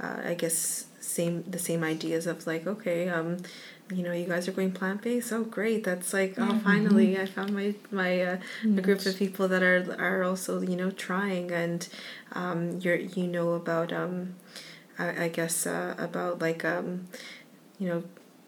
uh, 0.00 0.22
I 0.24 0.34
guess, 0.34 0.86
same 1.04 1.42
the 1.44 1.58
same 1.58 1.84
ideas 1.84 2.26
of 2.26 2.46
like, 2.46 2.66
okay, 2.66 3.08
um, 3.08 3.38
you 3.92 4.02
know, 4.02 4.12
you 4.12 4.26
guys 4.26 4.48
are 4.48 4.52
going 4.52 4.72
plant 4.72 5.02
based. 5.02 5.32
Oh, 5.32 5.44
great! 5.44 5.84
That's 5.84 6.12
like, 6.12 6.34
oh, 6.38 6.42
mm-hmm. 6.42 6.58
finally, 6.60 7.18
I 7.18 7.26
found 7.26 7.54
my 7.54 7.74
my 7.90 8.20
uh, 8.22 8.36
a 8.62 8.80
group 8.80 9.04
of 9.04 9.16
people 9.16 9.46
that 9.48 9.62
are 9.62 9.94
are 9.98 10.22
also 10.22 10.60
you 10.60 10.76
know 10.76 10.90
trying, 10.90 11.50
and 11.50 11.86
um, 12.32 12.78
you're 12.80 12.96
you 12.96 13.26
know 13.26 13.52
about 13.52 13.92
um, 13.92 14.34
I, 14.98 15.24
I 15.24 15.28
guess 15.28 15.66
uh, 15.66 15.94
about 15.98 16.40
like 16.40 16.64
um, 16.64 17.08
you 17.78 17.88
know 17.88 18.02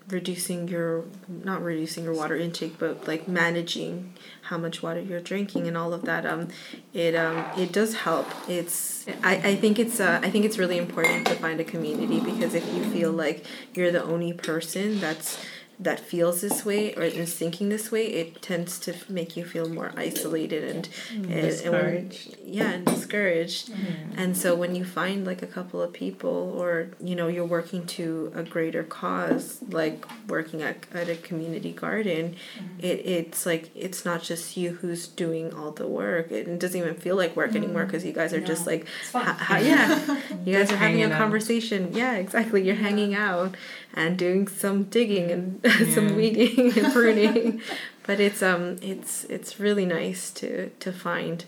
reducing 0.08 0.68
your 0.68 1.04
not 1.28 1.62
reducing 1.62 2.04
your 2.04 2.14
water 2.14 2.36
intake 2.36 2.78
but 2.78 3.08
like 3.08 3.26
managing 3.26 4.12
how 4.42 4.56
much 4.56 4.80
water 4.80 5.00
you're 5.00 5.20
drinking 5.20 5.66
and 5.66 5.76
all 5.76 5.92
of 5.92 6.02
that 6.02 6.24
um 6.24 6.46
it 6.92 7.14
um 7.16 7.44
it 7.58 7.72
does 7.72 7.94
help. 7.94 8.26
It's 8.48 9.06
i 9.24 9.34
i 9.36 9.56
think 9.56 9.78
it's 9.78 9.98
uh 9.98 10.20
i 10.22 10.30
think 10.30 10.44
it's 10.44 10.58
really 10.58 10.78
important 10.78 11.26
to 11.26 11.34
find 11.34 11.60
a 11.60 11.64
community 11.64 12.20
because 12.20 12.54
if 12.54 12.64
you 12.72 12.84
feel 12.90 13.10
like 13.10 13.44
you're 13.74 13.90
the 13.90 14.04
only 14.04 14.32
person 14.32 15.00
that's 15.00 15.38
that 15.78 16.00
feels 16.00 16.40
this 16.40 16.64
way 16.64 16.94
or 16.94 17.02
is 17.02 17.34
thinking 17.34 17.68
this 17.68 17.92
way, 17.92 18.06
it 18.06 18.40
tends 18.40 18.78
to 18.78 18.94
make 19.08 19.36
you 19.36 19.44
feel 19.44 19.68
more 19.68 19.92
isolated 19.96 20.64
and, 20.64 20.88
mm, 21.12 21.30
and 21.30 21.42
discouraged. 21.42 22.28
And 22.28 22.44
when, 22.44 22.54
yeah, 22.54 22.70
and 22.70 22.86
discouraged. 22.86 23.70
And 24.16 24.36
so 24.36 24.54
when 24.54 24.74
you 24.74 24.84
find 24.84 25.26
like 25.26 25.42
a 25.42 25.46
couple 25.46 25.82
of 25.82 25.92
people, 25.92 26.54
or 26.56 26.88
you 27.02 27.14
know, 27.14 27.28
you're 27.28 27.44
working 27.44 27.84
to 27.86 28.32
a 28.34 28.42
greater 28.42 28.82
cause, 28.82 29.58
like 29.68 30.06
working 30.28 30.62
at, 30.62 30.86
at 30.94 31.10
a 31.10 31.16
community 31.16 31.72
garden, 31.72 32.36
mm. 32.58 32.82
it 32.84 33.04
it's 33.04 33.44
like 33.44 33.70
it's 33.74 34.04
not 34.04 34.22
just 34.22 34.56
you 34.56 34.72
who's 34.72 35.06
doing 35.06 35.52
all 35.52 35.72
the 35.72 35.86
work. 35.86 36.30
It 36.30 36.58
doesn't 36.58 36.80
even 36.80 36.94
feel 36.94 37.16
like 37.16 37.36
work 37.36 37.54
anymore 37.54 37.84
because 37.84 38.04
you 38.04 38.12
guys 38.12 38.32
are 38.32 38.40
no. 38.40 38.46
just 38.46 38.66
like, 38.66 38.86
ha- 39.12 39.36
ha- 39.38 39.58
yeah, 39.58 40.20
you 40.44 40.54
guys 40.54 40.72
are 40.72 40.76
having 40.76 41.02
a 41.02 41.10
conversation. 41.10 41.86
Out. 41.86 41.92
Yeah, 41.92 42.14
exactly. 42.14 42.62
You're 42.64 42.76
yeah. 42.76 42.82
hanging 42.82 43.14
out 43.14 43.54
and 43.96 44.18
doing 44.18 44.46
some 44.46 44.84
digging 44.84 45.30
and 45.30 45.60
yeah. 45.64 45.94
some 45.94 46.14
weeding 46.14 46.78
and 46.78 46.92
pruning. 46.92 47.60
but 48.06 48.20
it's 48.20 48.42
um 48.42 48.76
it's 48.82 49.24
it's 49.24 49.58
really 49.58 49.86
nice 49.86 50.30
to 50.30 50.68
to 50.78 50.92
find 50.92 51.46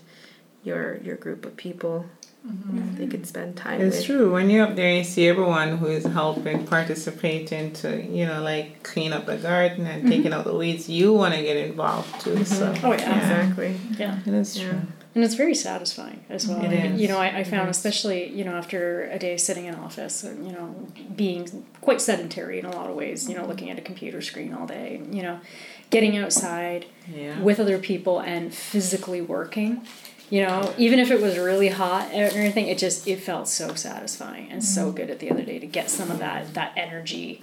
your 0.63 0.97
your 0.97 1.15
group 1.15 1.45
of 1.45 1.55
people 1.55 2.05
mm-hmm. 2.45 2.95
they 2.95 3.07
could 3.07 3.25
spend 3.25 3.55
time 3.55 3.79
it's 3.79 3.97
with. 3.97 4.05
true 4.07 4.33
when 4.33 4.49
you're 4.49 4.65
up 4.65 4.75
there 4.75 4.93
you 4.93 5.03
see 5.03 5.27
everyone 5.27 5.77
who 5.77 5.85
is 5.85 6.03
helping 6.05 6.65
participating 6.65 7.71
to 7.71 8.03
you 8.03 8.25
know 8.25 8.41
like 8.41 8.83
clean 8.83 9.13
up 9.13 9.25
the 9.25 9.37
garden 9.37 9.85
and 9.85 10.01
mm-hmm. 10.01 10.11
taking 10.11 10.33
out 10.33 10.43
the 10.43 10.55
weeds 10.55 10.89
you 10.89 11.13
want 11.13 11.33
to 11.33 11.41
get 11.41 11.55
involved 11.55 12.19
too 12.19 12.31
mm-hmm. 12.31 12.43
so 12.43 12.73
oh 12.83 12.91
yeah, 12.91 12.99
yeah. 12.99 13.17
exactly 13.19 13.75
yeah 13.97 14.19
it 14.25 14.33
is 14.33 14.59
true 14.59 14.81
and 15.15 15.23
it's 15.23 15.33
very 15.33 15.55
satisfying 15.55 16.23
as 16.29 16.47
well. 16.47 16.63
It 16.63 16.71
is. 16.71 17.01
You 17.01 17.07
know, 17.07 17.17
I, 17.17 17.39
I 17.39 17.43
found 17.43 17.69
especially 17.69 18.29
you 18.29 18.43
know 18.43 18.53
after 18.53 19.03
a 19.05 19.17
day 19.17 19.37
sitting 19.37 19.65
in 19.65 19.75
office, 19.75 20.23
and, 20.23 20.45
you 20.45 20.53
know, 20.53 20.87
being 21.15 21.65
quite 21.81 22.01
sedentary 22.01 22.59
in 22.59 22.65
a 22.65 22.75
lot 22.75 22.89
of 22.89 22.95
ways. 22.95 23.27
You 23.27 23.35
know, 23.35 23.41
mm-hmm. 23.41 23.49
looking 23.49 23.69
at 23.69 23.79
a 23.79 23.81
computer 23.81 24.21
screen 24.21 24.53
all 24.53 24.67
day. 24.67 25.01
You 25.09 25.23
know, 25.23 25.39
getting 25.89 26.17
outside 26.17 26.85
yeah. 27.11 27.39
with 27.41 27.59
other 27.59 27.79
people 27.79 28.19
and 28.19 28.53
physically 28.53 29.21
working. 29.21 29.81
You 30.29 30.45
know, 30.45 30.73
even 30.77 30.99
if 30.99 31.09
it 31.09 31.21
was 31.21 31.37
really 31.37 31.69
hot 31.69 32.09
and 32.11 32.21
everything, 32.21 32.67
it 32.67 32.77
just 32.77 33.07
it 33.07 33.19
felt 33.19 33.47
so 33.47 33.73
satisfying 33.73 34.51
and 34.51 34.61
mm-hmm. 34.61 34.73
so 34.73 34.91
good 34.91 35.09
at 35.09 35.19
the 35.19 35.31
other 35.31 35.43
day 35.43 35.59
to 35.59 35.67
get 35.67 35.89
some 35.89 36.11
of 36.11 36.19
that 36.19 36.53
that 36.53 36.73
energy 36.75 37.41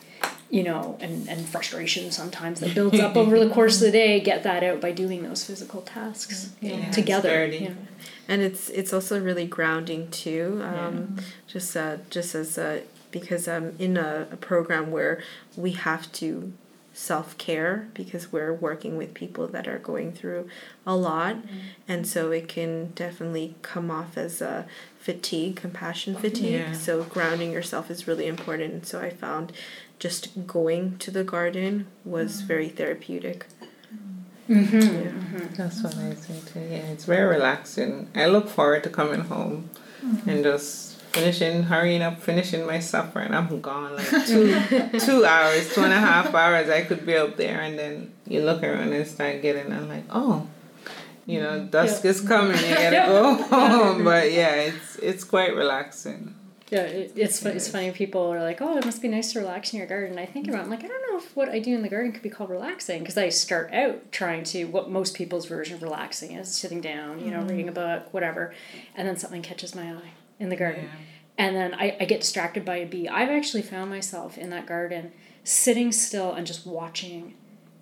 you 0.48 0.62
know, 0.62 0.96
and, 1.00 1.28
and 1.28 1.44
frustration 1.46 2.10
sometimes 2.12 2.60
that 2.60 2.74
builds 2.74 3.00
up 3.00 3.16
over 3.16 3.38
the 3.38 3.50
course 3.50 3.76
of 3.76 3.86
the 3.86 3.90
day, 3.90 4.20
get 4.20 4.44
that 4.44 4.62
out 4.62 4.80
by 4.80 4.92
doing 4.92 5.22
those 5.22 5.44
physical 5.44 5.82
tasks 5.82 6.52
you 6.60 6.70
know, 6.70 6.78
yeah, 6.78 6.90
together. 6.90 7.46
You 7.46 7.70
know. 7.70 7.76
And 8.28 8.42
it's 8.42 8.68
it's 8.70 8.92
also 8.92 9.20
really 9.20 9.46
grounding 9.46 10.10
too. 10.10 10.60
Um, 10.62 11.16
yeah. 11.16 11.22
Just 11.48 11.76
uh, 11.76 11.96
just 12.10 12.34
as 12.34 12.58
a 12.58 12.82
because 13.10 13.48
I'm 13.48 13.74
in 13.78 13.96
a, 13.96 14.28
a 14.30 14.36
program 14.36 14.90
where 14.90 15.22
we 15.56 15.72
have 15.72 16.10
to 16.12 16.52
self 16.96 17.36
care 17.36 17.88
because 17.92 18.32
we're 18.32 18.54
working 18.54 18.96
with 18.96 19.12
people 19.12 19.46
that 19.46 19.68
are 19.68 19.78
going 19.78 20.10
through 20.12 20.48
a 20.86 20.96
lot, 20.96 21.36
mm-hmm. 21.36 21.58
and 21.86 22.06
so 22.06 22.30
it 22.30 22.48
can 22.48 22.86
definitely 22.94 23.54
come 23.60 23.90
off 23.90 24.16
as 24.16 24.40
a 24.40 24.66
fatigue, 24.98 25.56
compassion 25.56 26.16
fatigue. 26.16 26.52
Yeah. 26.52 26.72
So 26.72 27.02
grounding 27.04 27.52
yourself 27.52 27.90
is 27.90 28.08
really 28.08 28.26
important. 28.26 28.86
So 28.86 28.98
I 29.00 29.10
found 29.10 29.52
just 29.98 30.46
going 30.46 30.96
to 30.98 31.10
the 31.10 31.22
garden 31.22 31.86
was 32.02 32.42
mm. 32.42 32.46
very 32.46 32.70
therapeutic. 32.70 33.46
Mm-hmm. 34.48 34.76
Yeah. 34.76 34.88
Mm-hmm. 34.88 35.54
That's 35.54 35.82
what 35.82 35.96
I 35.96 36.14
think 36.14 36.50
too. 36.50 36.60
Yeah, 36.60 36.92
it's 36.92 37.04
very 37.04 37.28
relaxing. 37.28 38.08
I 38.14 38.26
look 38.26 38.48
forward 38.48 38.84
to 38.84 38.90
coming 38.90 39.20
home 39.20 39.68
mm-hmm. 40.02 40.30
and 40.30 40.42
just 40.42 40.95
finishing, 41.16 41.62
hurrying 41.64 42.02
up, 42.02 42.20
finishing 42.20 42.66
my 42.66 42.78
supper, 42.78 43.20
and 43.20 43.34
I'm 43.34 43.60
gone 43.60 43.96
like 43.96 44.08
two, 44.26 44.60
two 45.00 45.24
hours, 45.24 45.74
two 45.74 45.82
and 45.82 45.92
a 45.92 45.98
half 45.98 46.34
hours. 46.34 46.68
I 46.68 46.82
could 46.82 47.06
be 47.06 47.16
up 47.16 47.36
there, 47.36 47.60
and 47.60 47.78
then 47.78 48.12
you 48.26 48.42
look 48.42 48.62
around 48.62 48.92
and 48.92 49.06
start 49.06 49.42
getting. 49.42 49.72
I'm 49.72 49.88
like, 49.88 50.04
oh, 50.10 50.46
you 51.24 51.40
know, 51.40 51.64
dusk 51.64 52.04
is 52.04 52.20
coming. 52.20 52.56
You 52.56 52.74
gotta 52.74 53.06
go 53.06 53.34
home. 53.42 54.04
But 54.04 54.32
yeah, 54.32 54.54
it's 54.54 54.96
it's 54.96 55.24
quite 55.24 55.56
relaxing. 55.56 56.34
Yeah, 56.70 56.82
it, 56.82 57.12
it's 57.14 57.44
it's 57.46 57.68
funny. 57.68 57.92
People 57.92 58.32
are 58.32 58.42
like, 58.42 58.60
"Oh, 58.60 58.76
it 58.76 58.84
must 58.84 59.00
be 59.00 59.08
nice 59.08 59.32
to 59.32 59.38
relax 59.38 59.72
in 59.72 59.78
your 59.78 59.88
garden." 59.88 60.18
I 60.18 60.26
think 60.26 60.48
about, 60.48 60.64
I'm 60.64 60.70
like, 60.70 60.84
I 60.84 60.88
don't 60.88 61.12
know 61.12 61.18
if 61.18 61.36
what 61.36 61.48
I 61.48 61.60
do 61.60 61.74
in 61.74 61.82
the 61.82 61.88
garden 61.88 62.10
could 62.10 62.22
be 62.22 62.28
called 62.28 62.50
relaxing 62.50 63.00
because 63.00 63.16
I 63.16 63.28
start 63.28 63.72
out 63.72 64.10
trying 64.10 64.42
to 64.44 64.64
what 64.64 64.90
most 64.90 65.14
people's 65.14 65.46
version 65.46 65.76
of 65.76 65.82
relaxing 65.82 66.32
is 66.32 66.52
sitting 66.52 66.80
down, 66.80 67.24
you 67.24 67.30
know, 67.30 67.38
mm-hmm. 67.38 67.48
reading 67.48 67.68
a 67.68 67.72
book, 67.72 68.12
whatever, 68.12 68.52
and 68.96 69.06
then 69.06 69.16
something 69.16 69.42
catches 69.42 69.76
my 69.76 69.92
eye 69.92 70.12
in 70.38 70.48
the 70.48 70.56
garden, 70.56 70.84
yeah. 70.84 71.46
and 71.46 71.56
then 71.56 71.74
I, 71.74 71.96
I 72.00 72.04
get 72.04 72.20
distracted 72.20 72.64
by 72.64 72.76
a 72.76 72.86
bee. 72.86 73.08
I've 73.08 73.30
actually 73.30 73.62
found 73.62 73.90
myself 73.90 74.36
in 74.36 74.50
that 74.50 74.66
garden 74.66 75.12
sitting 75.44 75.92
still 75.92 76.32
and 76.32 76.46
just 76.46 76.66
watching 76.66 77.34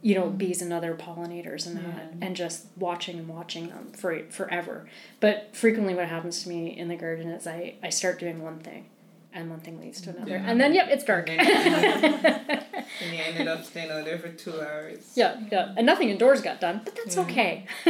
you 0.04 0.14
know 0.14 0.26
mm-hmm. 0.26 0.36
bees 0.36 0.60
and 0.60 0.72
other 0.72 0.94
pollinators 0.94 1.66
and 1.66 1.78
that 1.78 2.12
and 2.20 2.36
just 2.36 2.66
watching 2.76 3.18
and 3.18 3.26
watching 3.26 3.68
them 3.70 3.90
for 3.96 4.22
forever 4.28 4.86
but 5.18 5.48
frequently 5.56 5.94
what 5.94 6.06
happens 6.06 6.42
to 6.42 6.50
me 6.50 6.76
in 6.76 6.88
the 6.88 6.94
garden 6.94 7.30
is 7.30 7.46
i 7.46 7.74
i 7.82 7.88
start 7.88 8.20
doing 8.20 8.42
one 8.42 8.58
thing 8.58 8.84
and 9.32 9.48
one 9.48 9.60
thing 9.60 9.80
leads 9.80 10.02
to 10.02 10.10
another 10.10 10.32
yeah. 10.32 10.44
and 10.44 10.60
then 10.60 10.74
yep 10.74 10.88
it's 10.90 11.04
dark 11.04 11.26
and, 13.00 13.11
and 13.11 13.18
you 13.18 13.24
ended 13.24 13.48
up 13.48 13.64
staying 13.64 13.90
out 13.90 14.04
there 14.04 14.18
for 14.18 14.28
two 14.28 14.61
hours 14.61 15.12
yeah 15.14 15.40
yeah 15.50 15.74
and 15.76 15.87
nothing 15.87 16.11
indoors 16.11 16.40
got 16.40 16.61
done 16.61 16.80
but 16.85 16.94
that's 16.96 17.16
yeah. 17.16 17.22
okay 17.22 17.66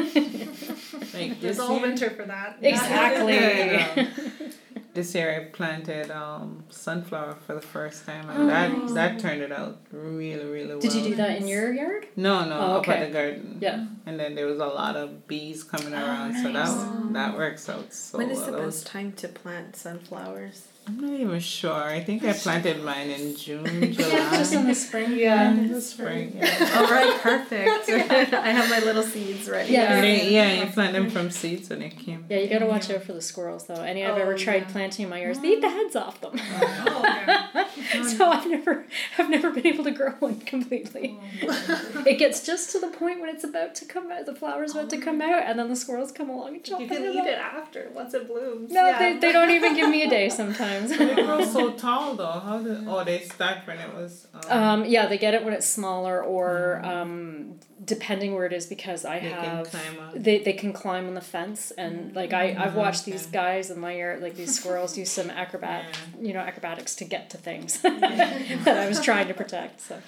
like 1.15 1.41
there's 1.41 1.59
all 1.59 1.81
winter 1.81 2.11
for 2.11 2.25
that 2.25 2.59
exactly 2.63 4.45
this 4.95 5.15
year 5.15 5.35
I 5.35 5.45
planted 5.53 6.11
um, 6.11 6.65
sunflower 6.71 7.37
for 7.47 7.55
the 7.55 7.61
first 7.61 8.07
time, 8.07 8.31
and 8.31 8.43
oh. 8.43 8.47
that 8.47 8.95
that 8.95 9.19
turned 9.19 9.43
it 9.43 9.53
out 9.53 9.79
really 9.91 10.45
really 10.45 10.69
well. 10.69 10.79
Did 10.79 10.95
you 10.95 11.03
do 11.03 11.15
that 11.17 11.43
in 11.43 11.49
your 11.49 11.73
yard? 11.73 12.07
No, 12.17 12.49
no, 12.49 12.59
oh, 12.59 12.77
okay. 12.79 12.93
up 12.93 12.99
at 12.99 13.07
the 13.09 13.13
garden. 13.13 13.59
Yeah. 13.61 13.87
And 14.07 14.19
then 14.19 14.35
there 14.35 14.47
was 14.47 14.61
a 14.61 14.67
lot 14.67 14.97
of 14.97 15.27
bees 15.27 15.65
coming 15.65 15.93
around, 15.93 16.37
oh, 16.37 16.51
nice. 16.51 16.71
so 16.71 16.79
that 16.79 17.13
that 17.13 17.37
works 17.37 17.69
out 17.69 17.93
so 17.93 18.19
When 18.19 18.31
is 18.31 18.39
well. 18.39 18.53
the 18.53 18.59
best 18.59 18.87
time 18.87 19.13
to 19.15 19.29
plant 19.29 19.77
sunflowers? 19.77 20.69
I'm 20.87 21.01
not 21.01 21.19
even 21.19 21.41
sure. 21.41 21.73
I 21.73 22.01
think 22.05 22.25
I 22.25 22.35
planted 22.35 22.85
mine 22.85 23.09
in 23.09 23.35
June, 23.37 23.65
July. 23.93 24.09
yeah, 24.09 24.37
just 24.37 24.53
in 24.53 24.67
the 24.67 24.75
spring. 24.75 25.17
Yeah, 25.17 25.51
in 25.51 25.73
the 25.73 25.81
spring. 25.81 26.33
Yeah. 26.45 26.73
All 26.77 26.87
right, 26.87 27.21
perfect. 27.21 27.89
I 28.35 28.51
have 28.51 28.69
my 28.69 28.81
little 28.81 29.03
seeds 29.03 29.49
ready. 29.49 29.73
Yeah, 29.73 30.01
they, 30.01 30.31
yeah, 30.31 30.65
you 30.65 30.71
plant 30.71 30.93
them 30.93 31.09
from 31.09 31.31
seeds 31.31 31.71
when 31.71 31.79
they 31.79 31.89
came. 31.89 32.27
Yeah, 32.29 32.39
you 32.39 32.49
gotta 32.49 32.67
watch 32.67 32.91
out 32.91 33.03
for 33.03 33.13
the 33.13 33.23
squirrels 33.23 33.67
though. 33.67 33.75
Any 33.83 34.05
I've 34.05 34.19
oh, 34.19 34.21
ever 34.21 34.37
tried 34.37 34.63
yeah. 34.63 34.73
planting 34.73 35.05
in 35.05 35.11
my 35.11 35.23
yards, 35.23 35.39
oh. 35.39 35.43
they 35.43 35.53
eat 35.53 35.61
the 35.61 35.71
heads 35.71 35.97
off 35.97 36.21
them. 36.21 36.33
Oh, 36.37 37.65
okay. 37.79 38.03
so 38.05 38.29
I've 38.29 38.47
never, 38.47 38.85
I've 39.17 39.31
never 39.31 39.51
been 39.51 39.67
able 39.67 39.85
to 39.85 39.91
grow 39.91 40.11
one 40.13 40.41
completely. 40.41 41.19
Oh. 41.43 42.05
it 42.07 42.19
gets 42.19 42.45
just 42.45 42.71
to 42.73 42.81
the 42.81 42.89
point 42.89 43.21
when 43.21 43.31
it's 43.31 43.45
about 43.45 43.75
to 43.77 43.85
come 43.85 44.11
out, 44.11 44.27
the 44.27 44.35
flower's 44.35 44.73
about 44.73 44.91
to 44.91 44.99
come 44.99 45.23
out, 45.23 45.45
and 45.45 45.59
then 45.59 45.69
the 45.69 45.77
squirrels 45.77 46.13
come 46.13 46.29
along 46.29 46.55
and 46.55 46.65
chop 46.65 46.81
it. 46.81 46.85
You 46.85 46.89
can 46.89 47.05
eat 47.05 47.27
it 47.27 47.39
after 47.39 47.91
once 47.95 48.13
it 48.13 48.27
blooms. 48.27 48.71
No, 48.71 48.87
yeah. 48.87 48.99
they, 48.99 49.19
they 49.19 49.33
don't 49.33 49.51
even 49.51 49.75
give 49.75 49.89
me 49.89 50.03
a 50.03 50.11
day 50.11 50.29
sometimes 50.29 50.74
sometimes. 50.81 51.17
they 51.17 51.23
grow 51.23 51.45
so 51.45 51.71
tall 51.79 52.15
though. 52.15 52.27
How 52.27 52.59
did? 52.59 52.87
Oh, 52.87 53.05
they 53.05 53.21
start 53.21 53.59
when 53.67 53.79
it 53.79 53.95
was. 53.95 54.27
Um, 54.49 54.63
um, 54.63 54.85
yeah, 54.85 55.07
they 55.07 55.19
get 55.19 55.35
it 55.35 55.45
when 55.45 55.55
it's 55.55 55.67
smaller, 55.67 56.23
or 56.23 56.83
mm. 56.85 56.89
um, 56.89 57.61
depending 57.85 58.35
where 58.35 58.47
it 58.47 58.53
is, 58.53 58.67
because 58.67 59.05
I 59.05 59.21
they 59.21 59.29
have 59.29 59.71
can 59.71 60.23
they 60.23 60.39
they 60.39 60.53
can 60.53 60.73
climb 60.73 61.07
on 61.07 61.15
the 61.15 61.21
fence, 61.21 61.71
and 61.73 62.15
like 62.15 62.33
I 62.33 62.57
I've 62.59 62.75
watched 62.75 63.03
okay. 63.03 63.13
these 63.13 63.27
guys 63.27 63.71
in 63.71 63.79
my 63.81 63.93
yard, 63.93 64.23
like 64.23 64.37
these 64.37 64.59
squirrels, 64.59 64.93
do 64.95 65.05
some 65.05 65.31
acrobat, 65.31 65.85
yeah. 65.85 66.27
you 66.27 66.35
know, 66.35 66.41
acrobatics 66.41 66.95
to 66.97 67.05
get 67.05 67.31
to 67.31 67.39
things 67.39 67.81
that 67.83 68.69
I 68.69 68.89
was 68.89 69.01
trying 69.01 69.29
to 69.29 69.35
protect. 69.35 69.81
So. 69.81 70.01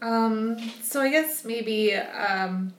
Um. 0.00 0.58
So 0.82 1.00
I 1.00 1.10
guess 1.10 1.44
maybe 1.44 1.94
um 1.94 2.72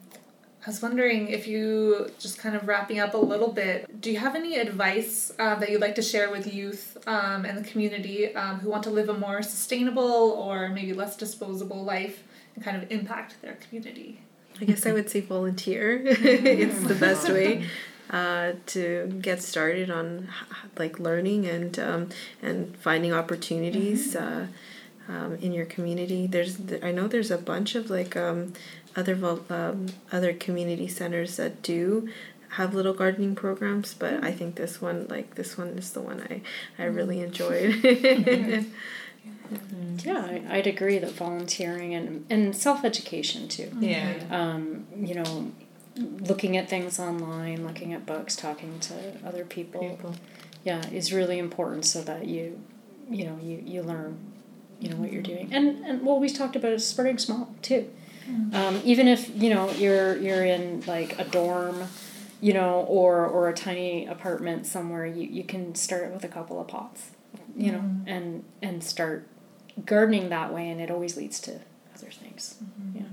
I 0.66 0.70
was 0.70 0.82
wondering 0.82 1.30
if 1.30 1.48
you, 1.48 2.12
just 2.20 2.38
kind 2.38 2.56
of 2.56 2.68
wrapping 2.68 3.00
up 3.00 3.14
a 3.14 3.18
little 3.18 3.52
bit, 3.52 4.02
do 4.02 4.12
you 4.12 4.20
have 4.20 4.36
any 4.36 4.58
advice 4.58 5.32
uh, 5.40 5.56
that 5.56 5.70
you'd 5.70 5.80
like 5.80 5.96
to 5.96 6.02
share 6.02 6.30
with 6.30 6.54
youth 6.54 6.98
um, 7.08 7.46
and 7.46 7.58
the 7.58 7.70
community 7.70 8.36
um, 8.36 8.60
who 8.60 8.70
want 8.70 8.84
to 8.84 8.90
live 8.90 9.08
a 9.08 9.14
more 9.14 9.42
sustainable 9.42 10.32
or 10.32 10.70
maybe 10.70 10.94
less 10.94 11.16
disposable 11.16 11.84
life 11.84 12.24
and 12.56 12.64
kind 12.64 12.76
of 12.82 12.92
impact 12.92 13.42
their 13.42 13.54
community? 13.56 14.20
I 14.60 14.66
guess 14.66 14.86
I 14.86 14.92
would 14.92 15.10
say 15.10 15.22
volunteer. 15.22 16.02
it's 16.06 16.84
the 16.84 16.96
best 16.96 17.30
way 17.30 17.66
uh, 18.10 18.54
to 18.68 19.20
get 19.22 19.42
started 19.42 19.90
on 19.90 20.28
like 20.78 21.00
learning 21.00 21.46
and 21.46 21.80
um, 21.80 22.10
and 22.42 22.76
finding 22.78 23.14
opportunities 23.14 24.16
mm-hmm. 24.16 24.44
uh, 25.12 25.16
um, 25.16 25.36
in 25.36 25.54
your 25.54 25.66
community. 25.66 26.28
There's 26.28 26.58
I 26.84 26.92
know 26.92 27.08
there's 27.08 27.32
a 27.32 27.38
bunch 27.38 27.76
of 27.76 27.90
like 27.90 28.18
um, 28.18 28.54
other 28.96 29.18
um, 29.50 29.88
other 30.12 30.34
community 30.34 30.88
centers 30.88 31.38
that 31.38 31.62
do 31.62 32.10
have 32.54 32.74
little 32.74 32.94
gardening 32.94 33.36
programs, 33.36 33.94
but 33.94 34.24
I 34.24 34.32
think 34.32 34.56
this 34.56 34.82
one 34.82 35.08
like 35.10 35.36
this 35.36 35.58
one 35.58 35.70
is 35.70 35.92
the 35.92 36.02
one 36.02 36.22
I 36.30 36.42
I 36.82 36.86
really 36.86 37.22
enjoyed. 37.22 37.84
Yeah, 40.06 40.40
I, 40.50 40.58
would 40.58 40.68
agree 40.68 40.98
that 41.00 41.12
volunteering 41.12 41.94
and, 41.94 42.26
and 42.30 42.56
self 42.56 42.86
education 42.86 43.48
too. 43.48 43.72
Yeah. 43.80 44.14
Um, 44.30 44.86
you 44.96 45.16
know, 45.16 45.52
looking 45.98 46.56
at 46.56 46.70
things 46.70 47.00
online, 47.00 47.66
looking 47.66 47.94
at 47.94 48.06
books, 48.06 48.36
talking 48.36 48.80
to 48.82 48.94
other 49.26 49.44
people, 49.44 49.82
people. 49.82 50.16
Yeah, 50.64 50.86
is 50.90 51.12
really 51.12 51.40
important 51.40 51.86
so 51.86 52.02
that 52.04 52.28
you, 52.28 52.62
you 53.10 53.26
know, 53.26 53.40
you, 53.42 53.62
you 53.66 53.84
learn, 53.84 54.20
you 54.80 54.90
know, 54.90 54.98
what 54.98 55.12
you're 55.12 55.22
doing. 55.22 55.50
And 55.52 55.86
and 55.86 56.02
what 56.04 56.20
we 56.22 56.30
talked 56.30 56.56
about 56.56 56.74
is 56.74 56.88
starting 56.88 57.18
small 57.18 57.54
too. 57.62 57.90
Mm-hmm. 58.30 58.56
Um, 58.56 58.82
even 58.84 59.08
if 59.08 59.30
you 59.36 59.54
know 59.54 59.72
you're 59.72 60.16
you're 60.18 60.46
in 60.46 60.82
like 60.86 61.18
a 61.20 61.24
dorm, 61.24 61.84
you 62.42 62.54
know, 62.54 62.82
or 62.88 63.26
or 63.26 63.50
a 63.50 63.54
tiny 63.54 64.06
apartment 64.06 64.66
somewhere, 64.66 65.06
you, 65.06 65.28
you 65.28 65.44
can 65.44 65.76
start 65.76 66.12
with 66.14 66.24
a 66.24 66.28
couple 66.28 66.60
of 66.60 66.68
pots, 66.68 67.12
you 67.56 67.72
know, 67.72 67.80
mm-hmm. 67.80 68.08
and 68.08 68.44
and 68.62 68.84
start 68.84 69.28
gardening 69.86 70.30
that 70.30 70.54
way, 70.54 70.70
and 70.70 70.80
it 70.80 70.92
always 70.92 71.18
leads 71.18 71.40
to 71.42 71.60
other 71.96 72.12
things. 72.12 72.56
Mm-hmm. 72.64 73.00
Yeah. 73.00 73.06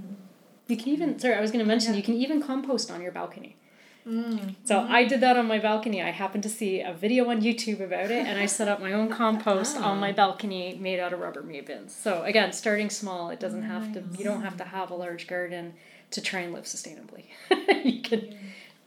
You 0.69 0.77
can 0.77 0.89
even 0.89 1.19
sorry, 1.19 1.35
I 1.35 1.41
was 1.41 1.51
going 1.51 1.65
to 1.65 1.69
mention 1.69 1.93
yeah. 1.93 1.99
you 1.99 2.03
can 2.03 2.15
even 2.15 2.43
compost 2.43 2.91
on 2.91 3.01
your 3.01 3.13
balcony. 3.13 3.57
Mm. 4.07 4.55
So 4.65 4.77
mm. 4.77 4.89
I 4.89 5.05
did 5.05 5.21
that 5.21 5.37
on 5.37 5.47
my 5.47 5.59
balcony. 5.59 6.01
I 6.01 6.11
happened 6.11 6.45
to 6.45 6.49
see 6.49 6.81
a 6.81 6.93
video 6.93 7.29
on 7.29 7.43
YouTube 7.43 7.81
about 7.81 8.11
it, 8.11 8.27
and 8.27 8.39
I 8.39 8.47
set 8.47 8.69
up 8.69 8.81
my 8.81 8.93
own 8.93 9.09
compost 9.09 9.77
oh. 9.79 9.85
on 9.85 9.99
my 9.99 10.13
balcony 10.13 10.79
made 10.81 11.01
out 11.01 11.13
of 11.13 11.21
Rubbermaid 11.21 11.67
bins. 11.67 11.95
So 11.95 12.23
again, 12.23 12.53
starting 12.53 12.89
small, 12.89 13.31
it 13.31 13.41
doesn't 13.41 13.67
nice. 13.67 13.71
have 13.71 13.93
to. 13.95 14.19
You 14.19 14.25
don't 14.25 14.43
have 14.43 14.57
to 14.59 14.65
have 14.65 14.91
a 14.91 14.95
large 14.95 15.27
garden 15.27 15.75
to 16.13 16.21
try 16.21 16.41
and 16.41 16.53
live 16.53 16.65
sustainably. 16.65 17.25
you 17.85 18.01
can 18.03 18.37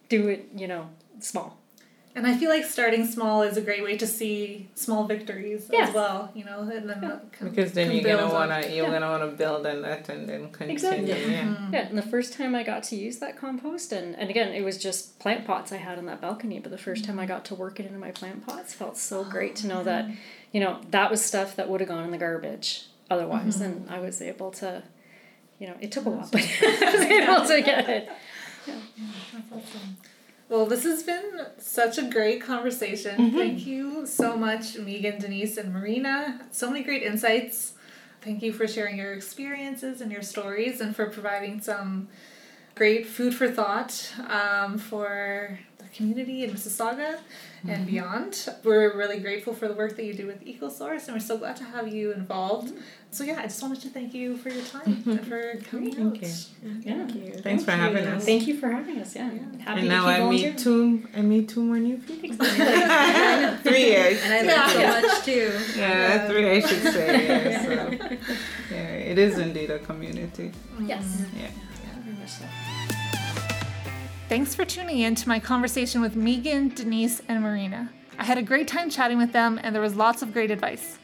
do 0.07 0.29
it, 0.29 0.49
you 0.55 0.67
know, 0.67 0.89
small. 1.19 1.58
And 2.15 2.25
I 2.25 2.35
feel 2.35 2.49
like 2.49 2.65
starting 2.65 3.05
small 3.05 3.43
is 3.43 3.55
a 3.55 3.61
great 3.61 3.83
way 3.83 3.95
to 3.97 4.07
see 4.07 4.67
small 4.73 5.05
victories 5.05 5.69
yes. 5.71 5.89
as 5.89 5.95
well, 5.95 6.31
you 6.33 6.43
know, 6.43 6.61
and 6.61 6.89
then 6.89 6.99
yeah. 7.03 7.19
can, 7.31 7.49
because 7.49 7.71
then 7.73 7.91
you're 7.91 8.03
gonna 8.03 8.33
wanna 8.33 8.61
you're 8.61 8.87
yeah. 8.87 8.91
gonna 8.91 9.09
wanna 9.09 9.27
build 9.27 9.65
on 9.65 9.83
that 9.83 10.09
and 10.09 10.27
then 10.27 10.49
continue. 10.51 10.73
Exactly. 10.73 11.09
Yeah. 11.09 11.43
Mm-hmm. 11.43 11.73
yeah. 11.73 11.87
And 11.87 11.97
the 11.97 12.01
first 12.03 12.33
time 12.33 12.55
I 12.55 12.63
got 12.63 12.83
to 12.83 12.95
use 12.95 13.19
that 13.19 13.37
compost, 13.37 13.91
and 13.91 14.15
and 14.15 14.29
again, 14.29 14.51
it 14.53 14.63
was 14.63 14.77
just 14.77 15.19
plant 15.19 15.45
pots 15.45 15.71
I 15.71 15.77
had 15.77 15.97
on 15.99 16.07
that 16.07 16.19
balcony, 16.19 16.59
but 16.59 16.71
the 16.71 16.77
1st 16.77 17.05
time 17.05 17.19
I 17.19 17.25
got 17.27 17.45
to 17.45 17.55
work 17.55 17.79
it 17.79 17.85
into 17.85 17.99
my 17.99 18.11
plant 18.11 18.45
pots 18.45 18.73
felt 18.73 18.97
so 18.97 19.23
great 19.23 19.55
to 19.57 19.67
know 19.67 19.83
that, 19.83 20.09
you 20.51 20.59
know, 20.59 20.81
that 20.89 21.11
was 21.11 21.23
stuff 21.23 21.55
that 21.57 21.69
would 21.69 21.79
have 21.79 21.89
gone 21.89 22.03
in 22.03 22.11
the 22.11 22.17
garbage 22.17 22.87
otherwise, 23.09 23.57
mm-hmm. 23.57 23.65
and 23.65 23.89
I 23.89 23.99
was 23.99 24.21
able 24.21 24.51
to, 24.51 24.83
you 25.59 25.67
know, 25.67 25.75
it 25.79 25.91
took 25.91 26.05
a 26.05 26.09
while, 26.09 26.27
but 26.31 26.41
I 26.61 26.91
was 26.91 27.01
able 27.01 27.45
to 27.47 27.61
get 27.61 27.89
it. 27.89 28.09
Yeah. 28.67 28.75
That's 29.33 29.65
awesome. 29.65 29.97
Well, 30.49 30.65
this 30.65 30.83
has 30.83 31.03
been 31.03 31.45
such 31.59 31.99
a 31.99 32.09
great 32.09 32.41
conversation. 32.41 33.17
Mm-hmm. 33.17 33.37
Thank 33.37 33.67
you 33.67 34.07
so 34.07 34.35
much, 34.35 34.77
Megan, 34.77 35.19
Denise, 35.19 35.57
and 35.57 35.71
Marina. 35.71 36.41
So 36.51 36.71
many 36.71 36.83
great 36.83 37.03
insights. 37.03 37.73
Thank 38.21 38.41
you 38.41 38.51
for 38.51 38.67
sharing 38.67 38.97
your 38.97 39.13
experiences 39.13 40.01
and 40.01 40.11
your 40.11 40.23
stories 40.23 40.81
and 40.81 40.95
for 40.95 41.05
providing 41.05 41.61
some 41.61 42.09
great 42.73 43.05
food 43.05 43.35
for 43.35 43.49
thought 43.49 44.11
um, 44.27 44.79
for 44.79 45.59
community 45.93 46.43
in 46.43 46.51
Mississauga 46.51 47.17
mm-hmm. 47.17 47.69
and 47.69 47.87
beyond. 47.87 48.49
We're 48.63 48.95
really 48.95 49.19
grateful 49.19 49.53
for 49.53 49.67
the 49.67 49.73
work 49.73 49.95
that 49.95 50.05
you 50.05 50.13
do 50.13 50.27
with 50.27 50.45
EcoSource 50.45 51.07
and 51.07 51.15
we're 51.15 51.19
so 51.19 51.37
glad 51.37 51.55
to 51.57 51.63
have 51.63 51.87
you 51.87 52.11
involved. 52.11 52.73
So 53.11 53.23
yeah, 53.23 53.39
I 53.39 53.43
just 53.43 53.61
wanted 53.61 53.81
to 53.81 53.89
thank 53.89 54.13
you 54.13 54.37
for 54.37 54.49
your 54.49 54.63
time 54.63 54.81
mm-hmm. 54.81 55.11
and 55.11 55.27
for 55.27 55.55
coming 55.69 55.95
thank 55.95 56.17
out. 56.17 56.29
You. 56.29 56.81
Yeah. 56.81 57.07
Thank 57.07 57.15
you. 57.15 57.33
Thanks 57.33 57.43
thank 57.43 57.61
for 57.63 57.71
having 57.71 58.05
us. 58.05 58.25
Thank 58.25 58.47
you 58.47 58.59
for 58.59 58.69
having 58.69 58.99
us. 58.99 59.15
Yeah. 59.15 59.31
yeah. 59.31 59.63
Happy 59.63 59.79
and 59.79 59.89
now 59.89 60.05
I 60.05 60.29
meet 60.29 60.57
two. 60.59 61.07
I 61.15 61.21
meet 61.21 61.49
two 61.49 61.63
more 61.63 61.79
new 61.79 61.97
people. 61.97 62.45
three 63.63 63.85
years. 63.85 64.21
And 64.23 64.33
I 64.33 64.41
learned 64.41 64.47
yeah. 64.47 65.01
so 65.01 65.07
much 65.07 65.25
too. 65.25 65.51
Yeah, 65.75 65.89
yeah, 65.89 66.27
three 66.27 66.49
I 66.51 66.59
should 66.59 66.93
say. 66.93 67.27
Yeah, 67.27 67.63
so, 67.89 68.17
yeah, 68.71 68.77
it 69.11 69.17
is 69.17 69.39
indeed 69.39 69.71
a 69.71 69.79
community. 69.79 70.51
Yes. 70.79 71.23
Yeah. 71.35 71.49
Thanks 74.29 74.53
for 74.53 74.63
tuning 74.63 74.99
in 74.99 75.15
to 75.15 75.27
my 75.27 75.39
conversation 75.39 76.01
with 76.01 76.15
Megan, 76.15 76.69
Denise, 76.69 77.19
and 77.27 77.41
Marina. 77.41 77.91
I 78.19 78.23
had 78.23 78.37
a 78.37 78.43
great 78.43 78.67
time 78.67 78.91
chatting 78.91 79.17
with 79.17 79.31
them, 79.31 79.59
and 79.63 79.73
there 79.73 79.81
was 79.81 79.95
lots 79.95 80.21
of 80.21 80.33
great 80.33 80.51
advice. 80.51 80.99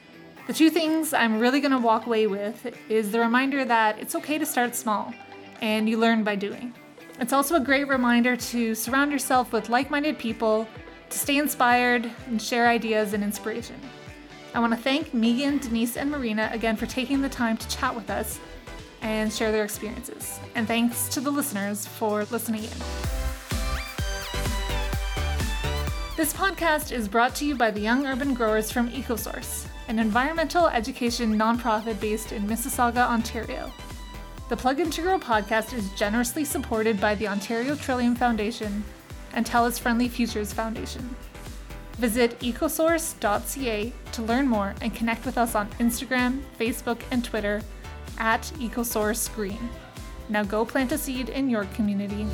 The 0.46 0.54
two 0.54 0.70
things 0.70 1.12
I'm 1.12 1.40
really 1.40 1.60
going 1.60 1.72
to 1.72 1.80
walk 1.80 2.06
away 2.06 2.28
with 2.28 2.72
is 2.88 3.12
the 3.12 3.20
reminder 3.20 3.66
that 3.66 3.98
it's 3.98 4.14
okay 4.14 4.38
to 4.38 4.46
start 4.46 4.76
small 4.76 5.12
and 5.60 5.90
you 5.90 5.98
learn 5.98 6.24
by 6.24 6.36
doing. 6.36 6.76
It's 7.20 7.34
also 7.34 7.56
a 7.56 7.60
great 7.60 7.88
reminder 7.88 8.36
to 8.38 8.76
surround 8.76 9.12
yourself 9.12 9.52
with 9.52 9.70
like 9.70 9.90
minded 9.90 10.20
people, 10.20 10.68
to 11.10 11.18
stay 11.18 11.40
inspired, 11.40 12.08
and 12.28 12.40
share 12.40 12.68
ideas 12.68 13.14
and 13.14 13.24
inspiration. 13.24 13.82
I 14.54 14.60
want 14.60 14.74
to 14.74 14.80
thank 14.80 15.16
Megan, 15.16 15.58
Denise, 15.58 15.98
and 15.98 16.12
Marina 16.12 16.52
again 16.54 16.76
for 16.76 16.86
taking 16.86 17.24
the 17.24 17.30
time 17.30 17.58
to 17.58 17.68
chat 17.70 17.96
with 17.96 18.12
us 18.12 18.40
and 19.06 19.32
share 19.32 19.52
their 19.52 19.64
experiences. 19.64 20.40
And 20.56 20.68
thanks 20.68 21.08
to 21.10 21.22
the 21.22 21.30
listeners 21.30 21.86
for 21.86 22.26
listening 22.26 22.64
in. 22.64 22.70
This 26.18 26.34
podcast 26.34 26.92
is 26.92 27.08
brought 27.08 27.36
to 27.36 27.46
you 27.46 27.56
by 27.56 27.70
the 27.70 27.80
Young 27.80 28.08
Urban 28.08 28.34
Growers 28.34 28.72
from 28.72 28.90
EcoSource 28.90 29.68
an 29.88 30.00
environmental 30.00 30.68
education 30.68 31.38
nonprofit 31.38 32.00
based 32.00 32.32
in 32.32 32.48
Mississauga, 32.48 33.08
Ontario. 33.08 33.72
The 34.50 34.58
Plug 34.58 34.80
and 34.80 34.96
Grow 34.96 35.20
podcast 35.20 35.78
is 35.78 35.92
generously 35.92 36.44
supported 36.44 37.00
by 37.00 37.14
the 37.14 37.28
Ontario 37.28 37.76
Trillium 37.76 38.16
Foundation 38.16 38.84
and 39.34 39.46
TELUS 39.46 39.80
Friendly 39.80 40.08
Futures 40.08 40.52
Foundation. 40.52 41.16
Visit 42.00 42.40
ecosource.ca 42.40 43.94
to 44.12 44.22
learn 44.24 44.48
more 44.48 44.74
and 44.82 44.96
connect 44.96 45.24
with 45.24 45.38
us 45.38 45.54
on 45.54 45.70
Instagram, 45.80 46.42
Facebook, 46.60 47.02
and 47.12 47.24
Twitter 47.24 47.62
at 48.18 48.42
EcoSource 48.60 49.34
Green. 49.36 49.70
Now 50.30 50.44
go 50.44 50.66
plant 50.66 50.92
a 50.92 50.98
seed 50.98 51.30
in 51.30 51.50
your 51.50 51.66
community. 51.76 52.28